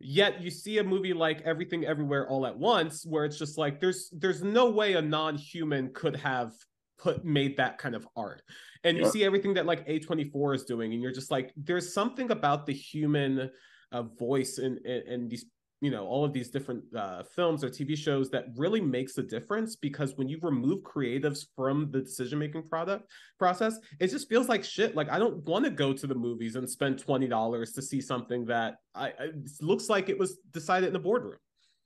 [0.02, 3.82] Yet you see a movie like Everything Everywhere All at Once where it's just like
[3.82, 6.54] there's there's no way a non-human could have
[6.99, 8.41] put made that kind of art
[8.83, 12.31] and you see everything that like a24 is doing and you're just like there's something
[12.31, 13.49] about the human
[13.91, 15.45] uh, voice and in, in these
[15.81, 19.23] you know all of these different uh, films or tv shows that really makes a
[19.23, 24.49] difference because when you remove creatives from the decision making product process it just feels
[24.49, 27.81] like shit like i don't want to go to the movies and spend $20 to
[27.81, 31.38] see something that i it looks like it was decided in the boardroom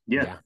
[0.07, 0.23] yeah.
[0.23, 0.37] yeah.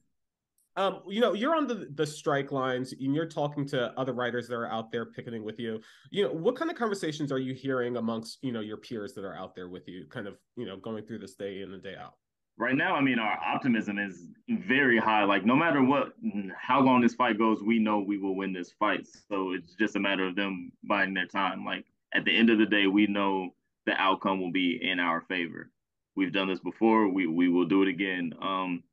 [0.77, 4.47] Um, you know, you're on the the strike lines and you're talking to other writers
[4.47, 5.81] that are out there picketing with you.
[6.11, 9.25] You know, what kind of conversations are you hearing amongst, you know, your peers that
[9.25, 11.81] are out there with you, kind of, you know, going through this day in and
[11.81, 12.13] day out?
[12.59, 15.23] Right now, I mean, our optimism is very high.
[15.23, 16.13] Like, no matter what,
[16.59, 19.05] how long this fight goes, we know we will win this fight.
[19.29, 21.65] So it's just a matter of them biding their time.
[21.65, 23.49] Like, at the end of the day, we know
[23.85, 25.71] the outcome will be in our favor.
[26.15, 27.07] We've done this before.
[27.07, 28.33] We we will do it again.
[28.41, 28.83] Um,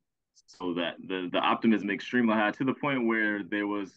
[0.47, 3.91] so that the the optimism extremely high to the point where there was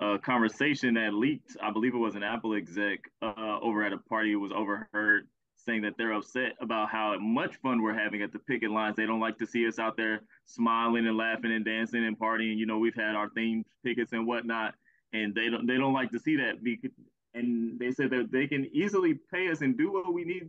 [0.00, 1.56] a conversation that leaked.
[1.62, 4.34] I believe it was an Apple exec uh, over at a party.
[4.36, 5.28] Was overheard
[5.64, 8.96] saying that they're upset about how much fun we're having at the picket lines.
[8.96, 12.56] They don't like to see us out there smiling and laughing and dancing and partying.
[12.56, 14.74] You know, we've had our theme pickets and whatnot,
[15.12, 16.62] and they don't they don't like to see that.
[16.64, 16.90] Because,
[17.34, 20.48] and they said that they can easily pay us and do what we need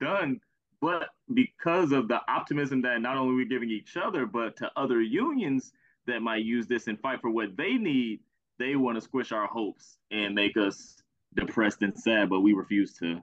[0.00, 0.40] done
[0.82, 5.00] but because of the optimism that not only we're giving each other, but to other
[5.00, 5.72] unions
[6.08, 8.18] that might use this and fight for what they need,
[8.58, 10.96] they want to squish our hopes and make us
[11.36, 12.28] depressed and sad.
[12.28, 13.22] But we refuse to.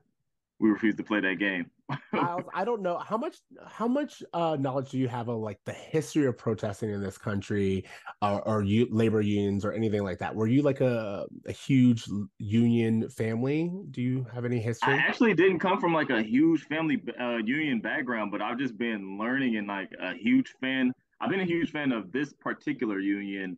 [0.60, 1.72] We refuse to play that game.
[2.12, 5.60] Myles, I don't know how much how much uh, knowledge do you have of like
[5.66, 7.86] the history of protesting in this country,
[8.22, 10.36] or, or you, labor unions or anything like that?
[10.36, 13.72] Were you like a, a huge union family?
[13.92, 14.94] Do you have any history?
[14.94, 18.78] I actually didn't come from like a huge family uh, union background, but I've just
[18.78, 20.92] been learning and like a huge fan.
[21.22, 23.58] I've been a huge fan of this particular union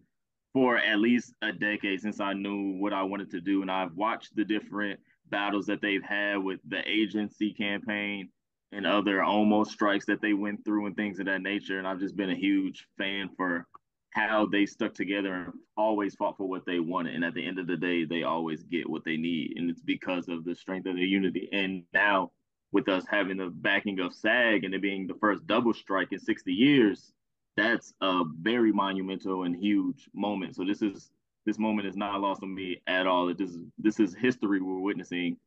[0.53, 3.95] for at least a decade since I knew what I wanted to do, and I've
[3.95, 4.99] watched the different
[5.31, 8.29] battles that they've had with the agency campaign
[8.71, 11.79] and other almost strikes that they went through and things of that nature.
[11.79, 13.67] And I've just been a huge fan for
[14.11, 17.15] how they stuck together and always fought for what they wanted.
[17.15, 19.53] And at the end of the day, they always get what they need.
[19.57, 21.49] And it's because of the strength of the unity.
[21.51, 22.31] And now
[22.71, 26.19] with us having the backing of SAG and it being the first double strike in
[26.19, 27.11] 60 years,
[27.57, 30.55] that's a very monumental and huge moment.
[30.55, 31.09] So this is
[31.45, 33.29] this moment is not lost on me at all.
[33.29, 35.37] It is this is history we're witnessing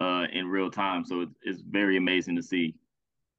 [0.00, 1.04] uh, in real time.
[1.04, 2.74] So it's, it's very amazing to see.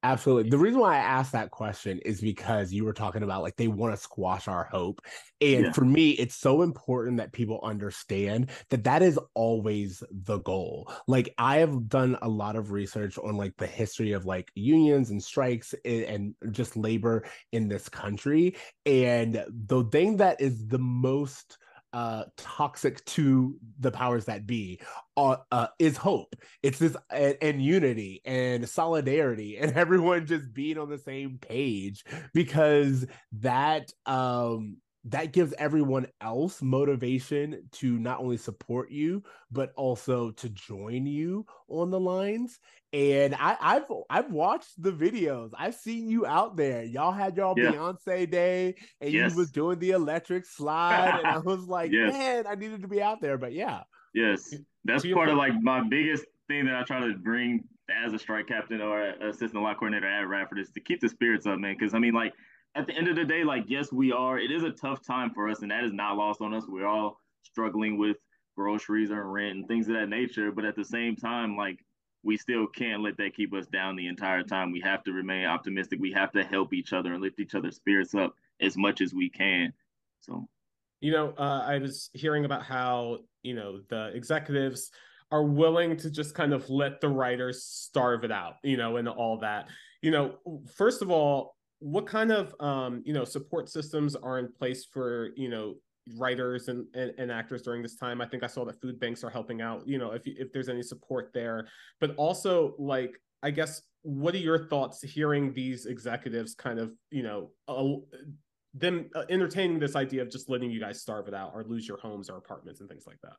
[0.04, 0.48] Absolutely.
[0.48, 3.66] The reason why I asked that question is because you were talking about like they
[3.66, 5.00] want to squash our hope.
[5.40, 5.72] And yeah.
[5.72, 10.92] for me, it's so important that people understand that that is always the goal.
[11.08, 15.10] Like I have done a lot of research on like the history of like unions
[15.10, 18.54] and strikes and just labor in this country.
[18.86, 21.58] And the thing that is the most
[21.92, 24.80] uh toxic to the powers that be.
[25.16, 26.34] Uh, uh is hope.
[26.62, 32.04] It's this and, and, unity and solidarity and everyone just being on the same page
[32.34, 33.06] because
[33.40, 34.76] that um
[35.10, 41.46] that gives everyone else motivation to not only support you but also to join you
[41.68, 42.58] on the lines
[42.92, 45.50] and I, have I've watched the videos.
[45.58, 46.82] I've seen you out there.
[46.82, 47.72] Y'all had y'all yeah.
[47.72, 49.32] Beyonce day, and yes.
[49.32, 52.12] you was doing the electric slide, and I was like, yes.
[52.12, 53.36] man, I needed to be out there.
[53.36, 53.82] But yeah,
[54.14, 54.54] yes,
[54.84, 57.64] that's part of like my biggest thing that I try to bring
[58.04, 61.46] as a strike captain or assistant line coordinator at Radford is to keep the spirits
[61.46, 61.76] up, man.
[61.78, 62.32] Because I mean, like
[62.74, 64.38] at the end of the day, like yes, we are.
[64.38, 66.64] It is a tough time for us, and that is not lost on us.
[66.68, 68.16] We're all struggling with
[68.56, 70.52] groceries and rent and things of that nature.
[70.52, 71.84] But at the same time, like
[72.22, 74.72] we still can't let that keep us down the entire time.
[74.72, 76.00] We have to remain optimistic.
[76.00, 79.14] We have to help each other and lift each other's spirits up as much as
[79.14, 79.72] we can.
[80.20, 80.48] So,
[81.00, 84.90] you know, uh, I was hearing about how you know the executives
[85.30, 89.08] are willing to just kind of let the writers starve it out, you know, and
[89.08, 89.68] all that.
[90.02, 90.34] You know,
[90.74, 95.30] first of all, what kind of um, you know support systems are in place for
[95.36, 95.74] you know
[96.16, 98.20] writers and, and, and, actors during this time.
[98.20, 100.70] I think I saw that food banks are helping out, you know, if, if there's
[100.70, 101.68] any support there,
[102.00, 107.22] but also like, I guess, what are your thoughts hearing these executives kind of, you
[107.22, 107.84] know, uh,
[108.74, 111.86] them uh, entertaining this idea of just letting you guys starve it out or lose
[111.86, 113.34] your homes or apartments and things like that?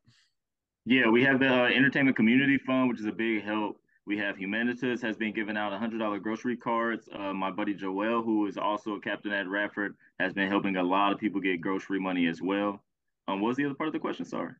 [0.85, 3.77] Yeah, we have the uh, Entertainment Community Fund, which is a big help.
[4.09, 7.07] We have Humanitas has been giving out $100 grocery cards.
[7.13, 10.83] Uh, my buddy Joel, who is also a captain at Radford, has been helping a
[10.83, 12.83] lot of people get grocery money as well.
[13.27, 14.25] Um, what was the other part of the question?
[14.25, 14.53] Sorry.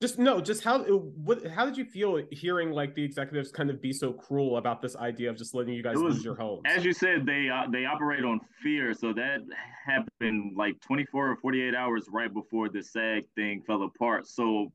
[0.00, 3.82] Just no, just how what how did you feel hearing like the executives kind of
[3.82, 6.62] be so cruel about this idea of just letting you guys was, lose your homes?
[6.64, 9.40] As you said, they uh, they operate on fear, so that
[9.86, 14.26] happened like 24 or 48 hours right before the SAG thing fell apart.
[14.26, 14.72] So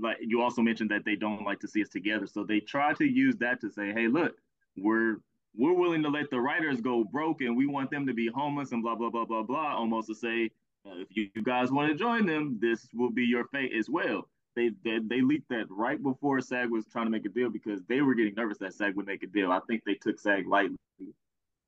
[0.00, 2.26] like you also mentioned that they don't like to see us together.
[2.26, 4.36] So they try to use that to say, hey, look,
[4.76, 5.16] we're
[5.56, 8.72] we're willing to let the writers go broke and we want them to be homeless
[8.72, 9.76] and blah blah blah blah blah.
[9.76, 10.50] Almost to say,
[10.84, 14.28] if you, you, guys want to join them, this will be your fate as well.
[14.54, 17.80] They, they they leaked that right before SAG was trying to make a deal because
[17.88, 19.52] they were getting nervous that SAG would make a deal.
[19.52, 20.76] I think they took SAG lightly,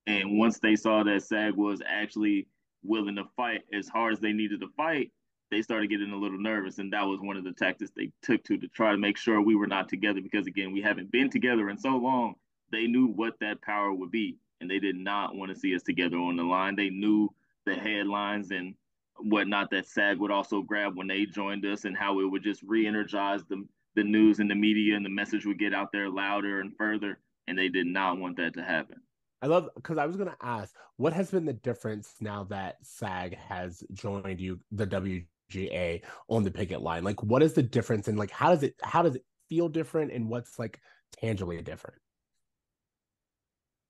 [0.06, 2.46] and once they saw that SAG was actually
[2.82, 5.12] willing to fight as hard as they needed to fight,
[5.50, 8.44] they started getting a little nervous, and that was one of the tactics they took
[8.44, 10.20] to to try to make sure we were not together.
[10.20, 12.34] Because again, we haven't been together in so long.
[12.70, 15.82] They knew what that power would be, and they did not want to see us
[15.82, 16.76] together on the line.
[16.76, 17.30] They knew
[17.64, 18.74] the headlines and
[19.18, 22.62] whatnot that SAG would also grab when they joined us, and how it would just
[22.62, 26.60] re-energize the the news and the media, and the message would get out there louder
[26.60, 27.18] and further.
[27.48, 29.00] And they did not want that to happen.
[29.40, 32.76] I love because I was going to ask what has been the difference now that
[32.82, 37.04] SAG has joined you, the W GA on the picket line?
[37.04, 40.12] Like, what is the difference, and like, how does it how does it feel different,
[40.12, 40.80] and what's like
[41.12, 42.00] tangibly different?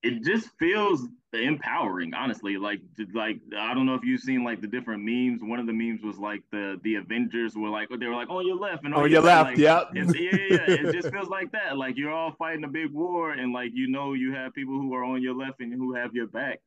[0.01, 2.57] It just feels empowering, honestly.
[2.57, 2.79] Like,
[3.13, 5.41] like I don't know if you've seen like the different memes.
[5.43, 8.47] One of the memes was like the the Avengers were like they were like on
[8.47, 9.49] your left and on, on your, left.
[9.49, 9.89] Like, yep.
[9.93, 10.57] yeah, yeah, yeah.
[10.67, 11.77] it just feels like that.
[11.77, 14.93] Like you're all fighting a big war, and like you know you have people who
[14.93, 16.61] are on your left and who have your back,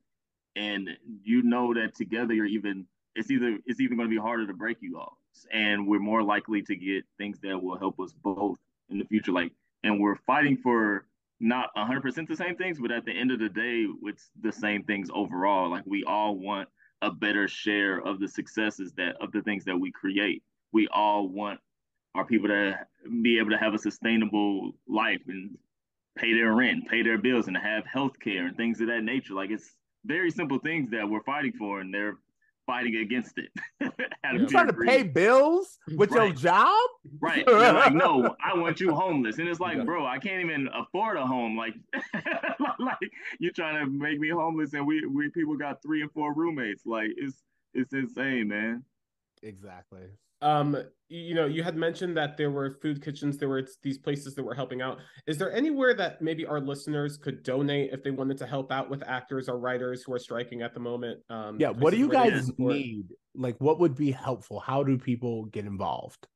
[0.55, 0.89] and
[1.23, 2.85] you know that together you're even
[3.15, 5.17] it's either it's even going to be harder to break you off,
[5.51, 8.57] and we're more likely to get things that will help us both
[8.89, 9.31] in the future.
[9.31, 9.51] Like,
[9.83, 11.05] and we're fighting for
[11.39, 14.83] not 100% the same things, but at the end of the day, it's the same
[14.83, 15.69] things overall.
[15.69, 16.69] Like, we all want
[17.01, 20.41] a better share of the successes that of the things that we create.
[20.71, 21.59] We all want
[22.15, 22.79] our people to
[23.21, 25.57] be able to have a sustainable life and
[26.15, 29.33] pay their rent, pay their bills, and have health care and things of that nature.
[29.33, 32.17] Like it's very simple things that we're fighting for, and they're
[32.65, 33.49] fighting against it.
[34.33, 36.27] you trying to pay bills with right.
[36.27, 36.89] your job?
[37.19, 37.45] Right.
[37.45, 39.39] They're like, no, I want you homeless.
[39.39, 39.83] And it's like, yeah.
[39.83, 41.57] bro, I can't even afford a home.
[41.57, 41.75] Like,
[42.79, 46.33] like you're trying to make me homeless and we, we people got three and four
[46.33, 46.85] roommates.
[46.85, 47.43] Like it's
[47.73, 48.83] it's insane, man.
[49.41, 50.07] Exactly.
[50.43, 50.77] Um,
[51.09, 54.43] you know, you had mentioned that there were food kitchens, there were these places that
[54.43, 54.97] were helping out.
[55.27, 58.89] Is there anywhere that maybe our listeners could donate if they wanted to help out
[58.89, 61.19] with actors or writers who are striking at the moment?
[61.29, 63.05] Um, yeah, what do you guys need?
[63.35, 64.59] Like, what would be helpful?
[64.59, 66.27] How do people get involved?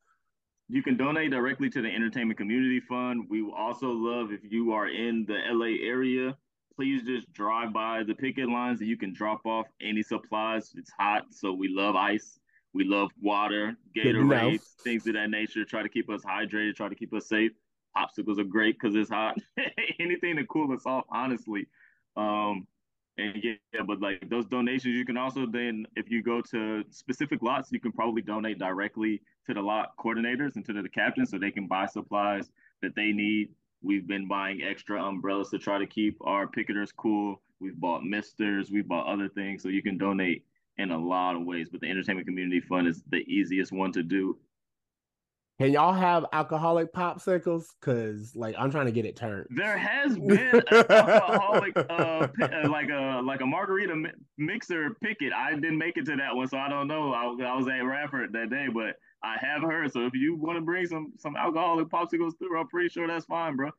[0.70, 3.26] You can donate directly to the Entertainment Community Fund.
[3.30, 6.36] We also love if you are in the LA area,
[6.76, 10.72] please just drive by the picket lines and you can drop off any supplies.
[10.76, 12.40] It's hot, so we love ice
[12.78, 15.66] we love water, Gatorade, things of that nature.
[15.66, 17.52] Try to keep us hydrated, try to keep us safe.
[17.98, 19.38] Popsicles are great because it's hot.
[20.00, 21.68] Anything to cool us off, honestly.
[22.16, 22.68] Um,
[23.18, 26.84] and yeah, yeah, but like those donations, you can also then, if you go to
[26.92, 31.32] specific lots, you can probably donate directly to the lot coordinators and to the captains
[31.32, 32.52] so they can buy supplies
[32.84, 33.50] that they need.
[33.82, 37.42] We've been buying extra umbrellas to try to keep our picketers cool.
[37.60, 40.46] We've bought misters, we've bought other things, so you can donate
[40.78, 41.70] in a lot of ways.
[41.72, 44.38] But the entertainment community fund is the easiest one to do.
[45.60, 47.66] Can y'all have alcoholic popsicles?
[47.82, 49.48] Cause like I'm trying to get it turned.
[49.50, 55.34] There has been an alcoholic, uh, uh, like a like a margarita mi- mixer picket.
[55.34, 57.12] I didn't make it to that one, so I don't know.
[57.12, 59.92] I, I was at Radford that day, but I have heard.
[59.92, 63.26] So if you want to bring some some alcoholic popsicles through, I'm pretty sure that's
[63.26, 63.72] fine, bro.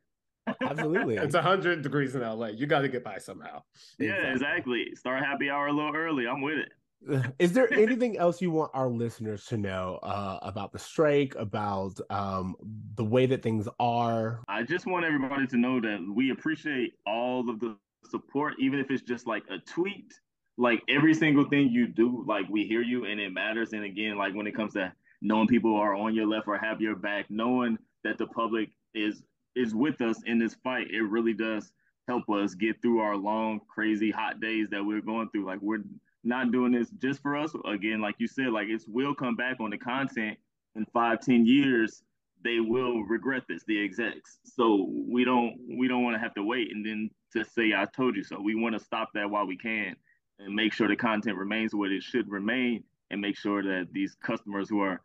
[0.62, 1.16] Absolutely.
[1.16, 2.48] It's 100 degrees in LA.
[2.48, 3.62] You got to get by somehow.
[3.98, 4.94] Yeah, exactly.
[4.94, 6.26] Start happy hour a little early.
[6.26, 6.72] I'm with it.
[7.38, 11.98] Is there anything else you want our listeners to know uh, about the strike, about
[12.10, 12.56] um,
[12.96, 14.40] the way that things are?
[14.48, 18.90] I just want everybody to know that we appreciate all of the support, even if
[18.90, 20.12] it's just like a tweet.
[20.60, 23.74] Like every single thing you do, like we hear you and it matters.
[23.74, 24.92] And again, like when it comes to
[25.22, 29.22] knowing people are on your left or have your back, knowing that the public is
[29.54, 31.70] is with us in this fight, it really does
[32.08, 35.44] help us get through our long, crazy, hot days that we're going through.
[35.46, 35.82] Like we're
[36.28, 37.52] not doing this just for us.
[37.64, 40.38] Again, like you said, like it will come back on the content
[40.76, 42.02] in five, ten years.
[42.44, 44.38] They will regret this, the execs.
[44.44, 47.86] So we don't we don't want to have to wait and then to say I
[47.86, 48.40] told you so.
[48.40, 49.96] We want to stop that while we can
[50.38, 54.16] and make sure the content remains what it should remain and make sure that these
[54.22, 55.00] customers who are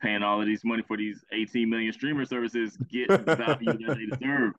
[0.00, 3.96] paying all of these money for these 18 million streamer services get the value that
[3.96, 4.52] they deserve.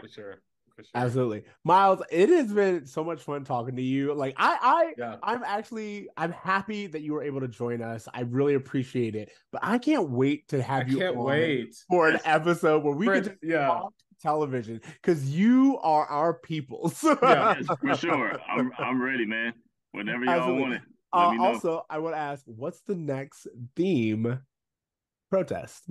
[0.00, 0.42] For sure.
[0.78, 0.90] For sure.
[0.94, 2.00] Absolutely, Myles.
[2.12, 4.14] It has been so much fun talking to you.
[4.14, 5.16] Like I, I, Yeah.
[5.24, 8.06] I'm actually, I'm happy that you were able to join us.
[8.14, 9.32] I really appreciate it.
[9.50, 11.74] But I can't wait to I have you can't on wait.
[11.88, 13.66] for an episode where we For- can just yeah.
[13.66, 16.92] talk television because you are our people.
[17.22, 17.56] Yeah.
[17.58, 18.38] yes, for sure.
[18.48, 19.54] I'm I'm ready, man.
[19.90, 20.62] Whenever y'all Absolutely.
[20.62, 24.38] want it, Uh, also, I want to ask, what's the next theme?
[25.28, 25.84] Protest.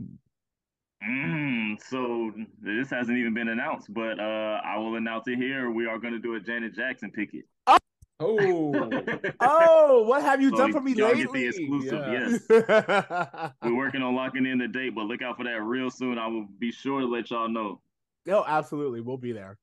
[1.04, 2.32] Mm, so
[2.62, 5.70] this hasn't even been announced, but uh, I will announce it here.
[5.72, 7.46] We are going to do a Janet Jackson picket.
[7.68, 7.78] Oh,
[9.40, 12.30] Oh, what have you So done for me y'all get the exclusive, Yeah.
[12.50, 13.52] yes.
[13.62, 16.18] We're working on locking in the date, but look out for that real soon.
[16.18, 17.80] I will be sure to let y'all know.
[18.26, 19.60] no, absolutely, we'll be there.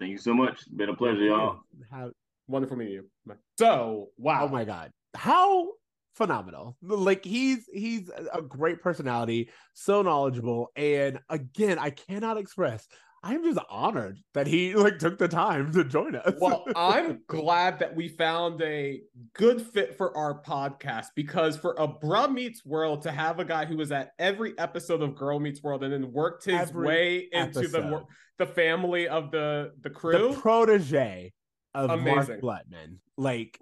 [0.00, 0.62] Thank you so much.
[0.76, 1.60] Been a pleasure, y'all.
[1.92, 2.10] How,
[2.48, 3.36] wonderful meeting you.
[3.56, 4.46] So, wow.
[4.46, 5.68] oh my god, how
[6.14, 6.76] phenomenal!
[6.82, 12.86] Like he's he's a great personality, so knowledgeable, and again, I cannot express.
[13.24, 16.34] I'm just honored that he like took the time to join us.
[16.40, 19.00] Well, I'm glad that we found a
[19.34, 23.64] good fit for our podcast because for a Bruh Meets World to have a guy
[23.64, 27.28] who was at every episode of Girl Meets World and then worked his Every way
[27.30, 28.02] into the
[28.38, 31.32] the family of the the crew the protege
[31.74, 32.40] of Amazing.
[32.42, 33.58] Mark Blutman, like,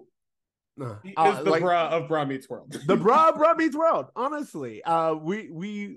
[0.82, 2.72] uh, he uh, is the like- bruh of Bruh Meets World.
[2.86, 5.96] the bruh bruh meets world honestly uh we we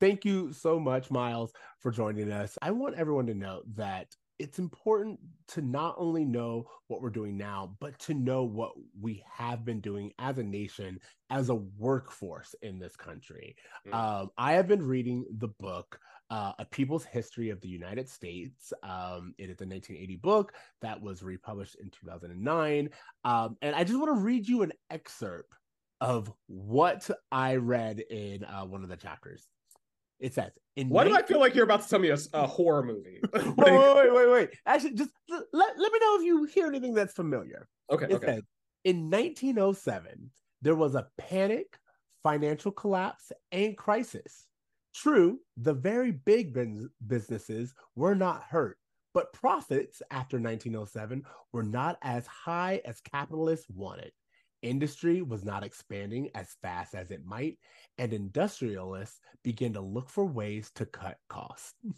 [0.00, 4.08] thank you so much myles for joining us i want everyone to know that
[4.40, 9.22] it's important to not only know what we're doing now but to know what we
[9.32, 10.98] have been doing as a nation
[11.30, 13.54] as a workforce in this country
[13.86, 13.94] Mm.
[13.94, 15.98] um i have been reading the book
[16.34, 21.00] uh, a people's history of the united states um it is a 1980 book that
[21.00, 22.90] was republished in 2009
[23.24, 25.54] um and i just want to read you an excerpt
[26.00, 29.48] of what I read in uh, one of the chapters.
[30.20, 32.46] It says, "In Why do I feel like you're about to tell me a, a
[32.46, 33.20] horror movie?
[33.32, 34.50] wait, wait, wait, wait, wait.
[34.66, 37.68] Actually, just let, let me know if you hear anything that's familiar.
[37.90, 38.26] okay, It okay.
[38.26, 38.42] says,
[38.84, 40.30] in 1907,
[40.62, 41.78] there was a panic,
[42.22, 44.46] financial collapse, and crisis.
[44.94, 46.56] True, the very big
[47.06, 48.78] businesses were not hurt,
[49.12, 54.12] but profits after 1907 were not as high as capitalists wanted.
[54.62, 57.58] Industry was not expanding as fast as it might,
[57.98, 61.74] and industrialists began to look for ways to cut costs.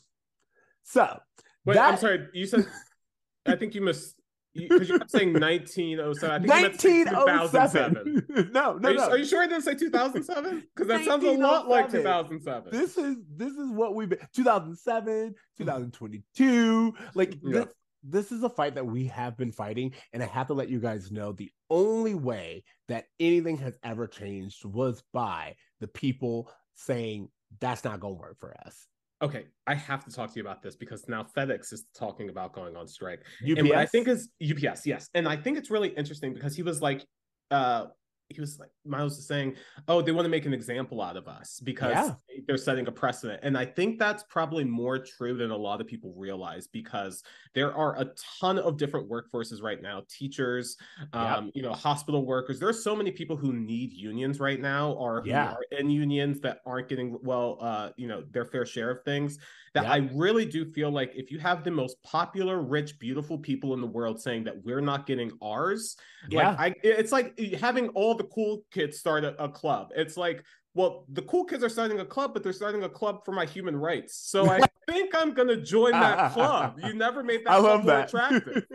[0.89, 1.19] So,
[1.65, 2.29] Wait, I'm sorry.
[2.33, 2.65] You said
[3.47, 4.15] I think you missed
[4.57, 6.31] because you kept saying 1907.
[6.31, 7.95] I think you meant to say 2007.
[7.95, 8.53] 1907.
[8.53, 9.09] no, no, are, you, no.
[9.09, 10.65] are you sure I didn't say 2007?
[10.75, 12.73] Because that sounds a lot like 2007.
[12.73, 16.95] This is this is what we've been 2007, 2022.
[17.15, 17.61] Like Yeah.
[17.61, 17.67] this,
[18.09, 20.81] this is a fight that we have been fighting, and I have to let you
[20.81, 27.29] guys know the only way that anything has ever changed was by the people saying
[27.61, 28.87] that's not going to work for us.
[29.23, 32.53] Okay, I have to talk to you about this because now FedEx is talking about
[32.53, 33.21] going on strike.
[33.43, 35.09] UPS, And what I think is UPS, yes.
[35.15, 37.03] And I think it's really interesting because he was like,
[37.51, 37.87] uh,
[38.29, 39.55] he was like Myles was saying,
[39.89, 42.15] oh, they want to make an example out of us because Yeah.
[42.47, 43.41] they're setting a precedent.
[43.43, 47.23] And I think that's probably more true than a lot of people realize because
[47.55, 48.07] there are a
[48.41, 50.77] ton of different workforces right now, teachers,
[51.13, 52.59] um, you know, hospital workers.
[52.59, 55.53] There are so many people who need unions right now or who Yeah.
[55.53, 59.39] are in unions that aren't getting well, uh, you know, their fair share of things.
[59.77, 59.93] That Yeah.
[59.93, 63.83] I really do feel like if you have the most popular, rich, beautiful people in
[63.83, 65.97] the world saying that we're not getting ours,
[66.31, 66.57] Yeah.
[66.57, 69.93] like I it's like having all the cool kids start a, a club.
[69.95, 73.23] It's like, well, the cool kids are starting a club, but they're starting a club
[73.27, 74.17] for my human rights.
[74.17, 76.79] So I think I'm gonna join that club.
[76.83, 78.09] You never made that I love more that.
[78.09, 78.67] attractive.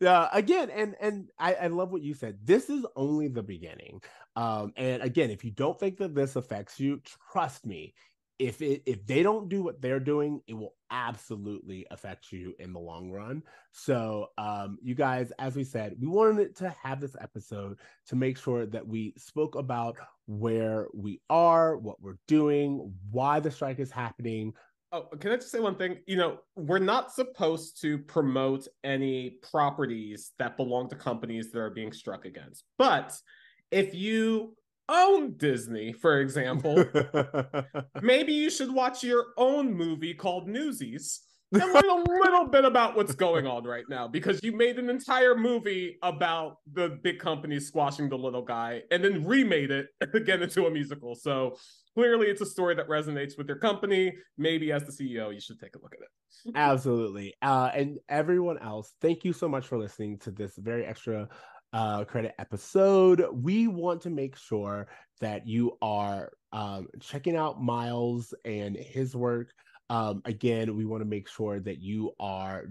[0.00, 2.38] yeah, again, and and I, I love what you said.
[2.42, 4.02] This is only the beginning.
[4.36, 7.00] Um, and again, if you don't think that this affects you,
[7.32, 7.94] trust me.
[8.38, 12.72] If it if they don't do what they're doing, it will absolutely affect you in
[12.72, 13.42] the long run.
[13.72, 17.78] So, um, you guys, as we said, we wanted to have this episode
[18.08, 23.50] to make sure that we spoke about where we are, what we're doing, why the
[23.50, 24.52] strike is happening,
[24.94, 25.98] Oh, can I just say one thing?
[26.06, 31.70] You know, we're not supposed to promote any properties that belong to companies that are
[31.70, 32.62] being struck against.
[32.78, 33.12] But
[33.72, 34.54] if you
[34.88, 36.84] own Disney, for example,
[38.02, 41.20] maybe you should watch your own movie called Newsies
[41.52, 44.90] and learn a little bit about what's going on right now because you made an
[44.90, 50.42] entire movie about the big companies squashing the little guy and then remade it again
[50.42, 51.14] into a musical.
[51.14, 51.56] So
[51.94, 54.12] clearly it's a story that resonates with your company.
[54.36, 56.52] Maybe as the CEO, you should take a look at it.
[56.56, 57.34] Absolutely.
[57.40, 61.28] Uh, and everyone else, thank you so much for listening to this very extra
[61.74, 63.26] uh, credit episode.
[63.32, 64.86] We want to make sure
[65.20, 69.52] that you are um, checking out Myles and his work.
[69.90, 72.66] Um, again, we want to make sure that you are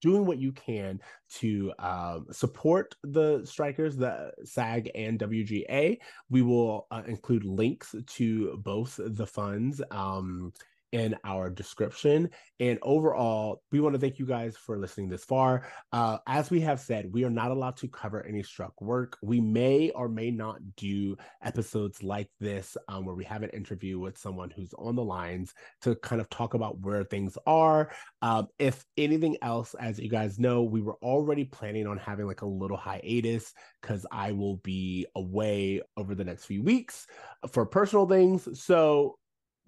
[0.00, 1.00] doing what you can
[1.34, 5.98] to um, support the strikers, the SAG and WGA.
[6.30, 10.52] We will uh, include links to both the funds um,
[10.92, 12.30] in our description.
[12.58, 15.66] And overall, we want to thank you guys for listening this far.
[15.92, 19.16] Uh, as we have said, we are not allowed to cover any struck work.
[19.22, 23.98] We may or may not do episodes like this um, where we have an interview
[23.98, 27.90] with someone who's on the lines to kind of talk about where things are.
[28.22, 32.42] Um, if anything else, as you guys know, we were already planning on having like
[32.42, 37.06] a little hiatus because I will be away over the next few weeks
[37.52, 38.60] for personal things.
[38.60, 39.16] So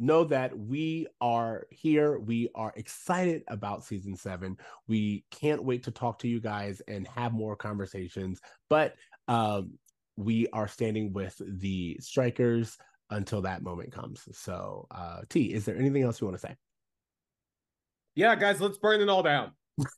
[0.03, 2.19] know that we are here.
[2.19, 4.59] We are excited about season seven.
[4.89, 8.41] We can't wait to talk to you guys and have more conversations.
[8.69, 8.95] But
[9.29, 9.79] um,
[10.17, 12.77] we are standing with the strikers
[13.11, 14.29] until that moment comes.
[14.33, 16.57] So, uh, T, is there anything else you want to say?
[18.15, 19.53] Yeah, guys, let's burn it all down.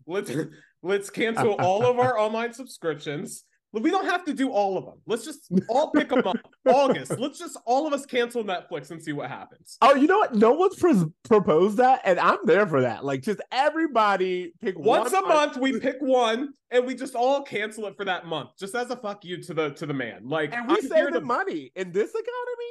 [0.07, 0.31] Let's
[0.83, 3.45] let's cancel all of our online subscriptions.
[3.83, 5.01] We don't have to do all of them.
[5.07, 6.41] Let's just all pick a month.
[6.67, 7.19] August.
[7.19, 9.77] Let's just all of us cancel Netflix and see what happens.
[9.83, 10.35] Oh, you know what?
[10.35, 13.05] No one's pros- proposed that, and I'm there for that.
[13.05, 17.43] Like, just everybody pick Once one a month, we pick one and we just all
[17.43, 20.29] cancel it for that month, just as a fuck you to the to the man.
[20.29, 22.31] Like, and we I'm save the money in this economy.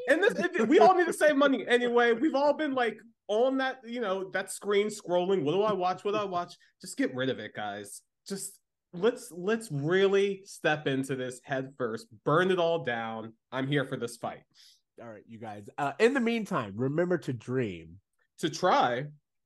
[0.10, 2.14] and this we all need to save money anyway.
[2.14, 2.98] We've all been like
[3.28, 5.44] on that, you know, that screen scrolling.
[5.44, 6.04] What do I watch?
[6.04, 6.56] What do I watch?
[6.82, 8.02] Just get rid of it, guys.
[8.28, 8.60] Just
[8.94, 13.34] let's let's really step into this head first, burn it all down.
[13.52, 14.44] I'm here for this fight.
[15.02, 15.68] All right, you guys.
[15.78, 17.98] Uh, in the meantime, remember to dream.
[18.40, 19.06] To try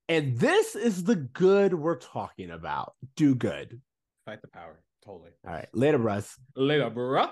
[0.10, 2.94] And this is the good we're talking about.
[3.16, 3.82] Do good.
[4.26, 4.82] fight the power.
[5.06, 5.32] Totally.
[5.46, 5.68] All right.
[5.74, 6.38] Later, Russ.
[6.56, 7.32] Later, bruh.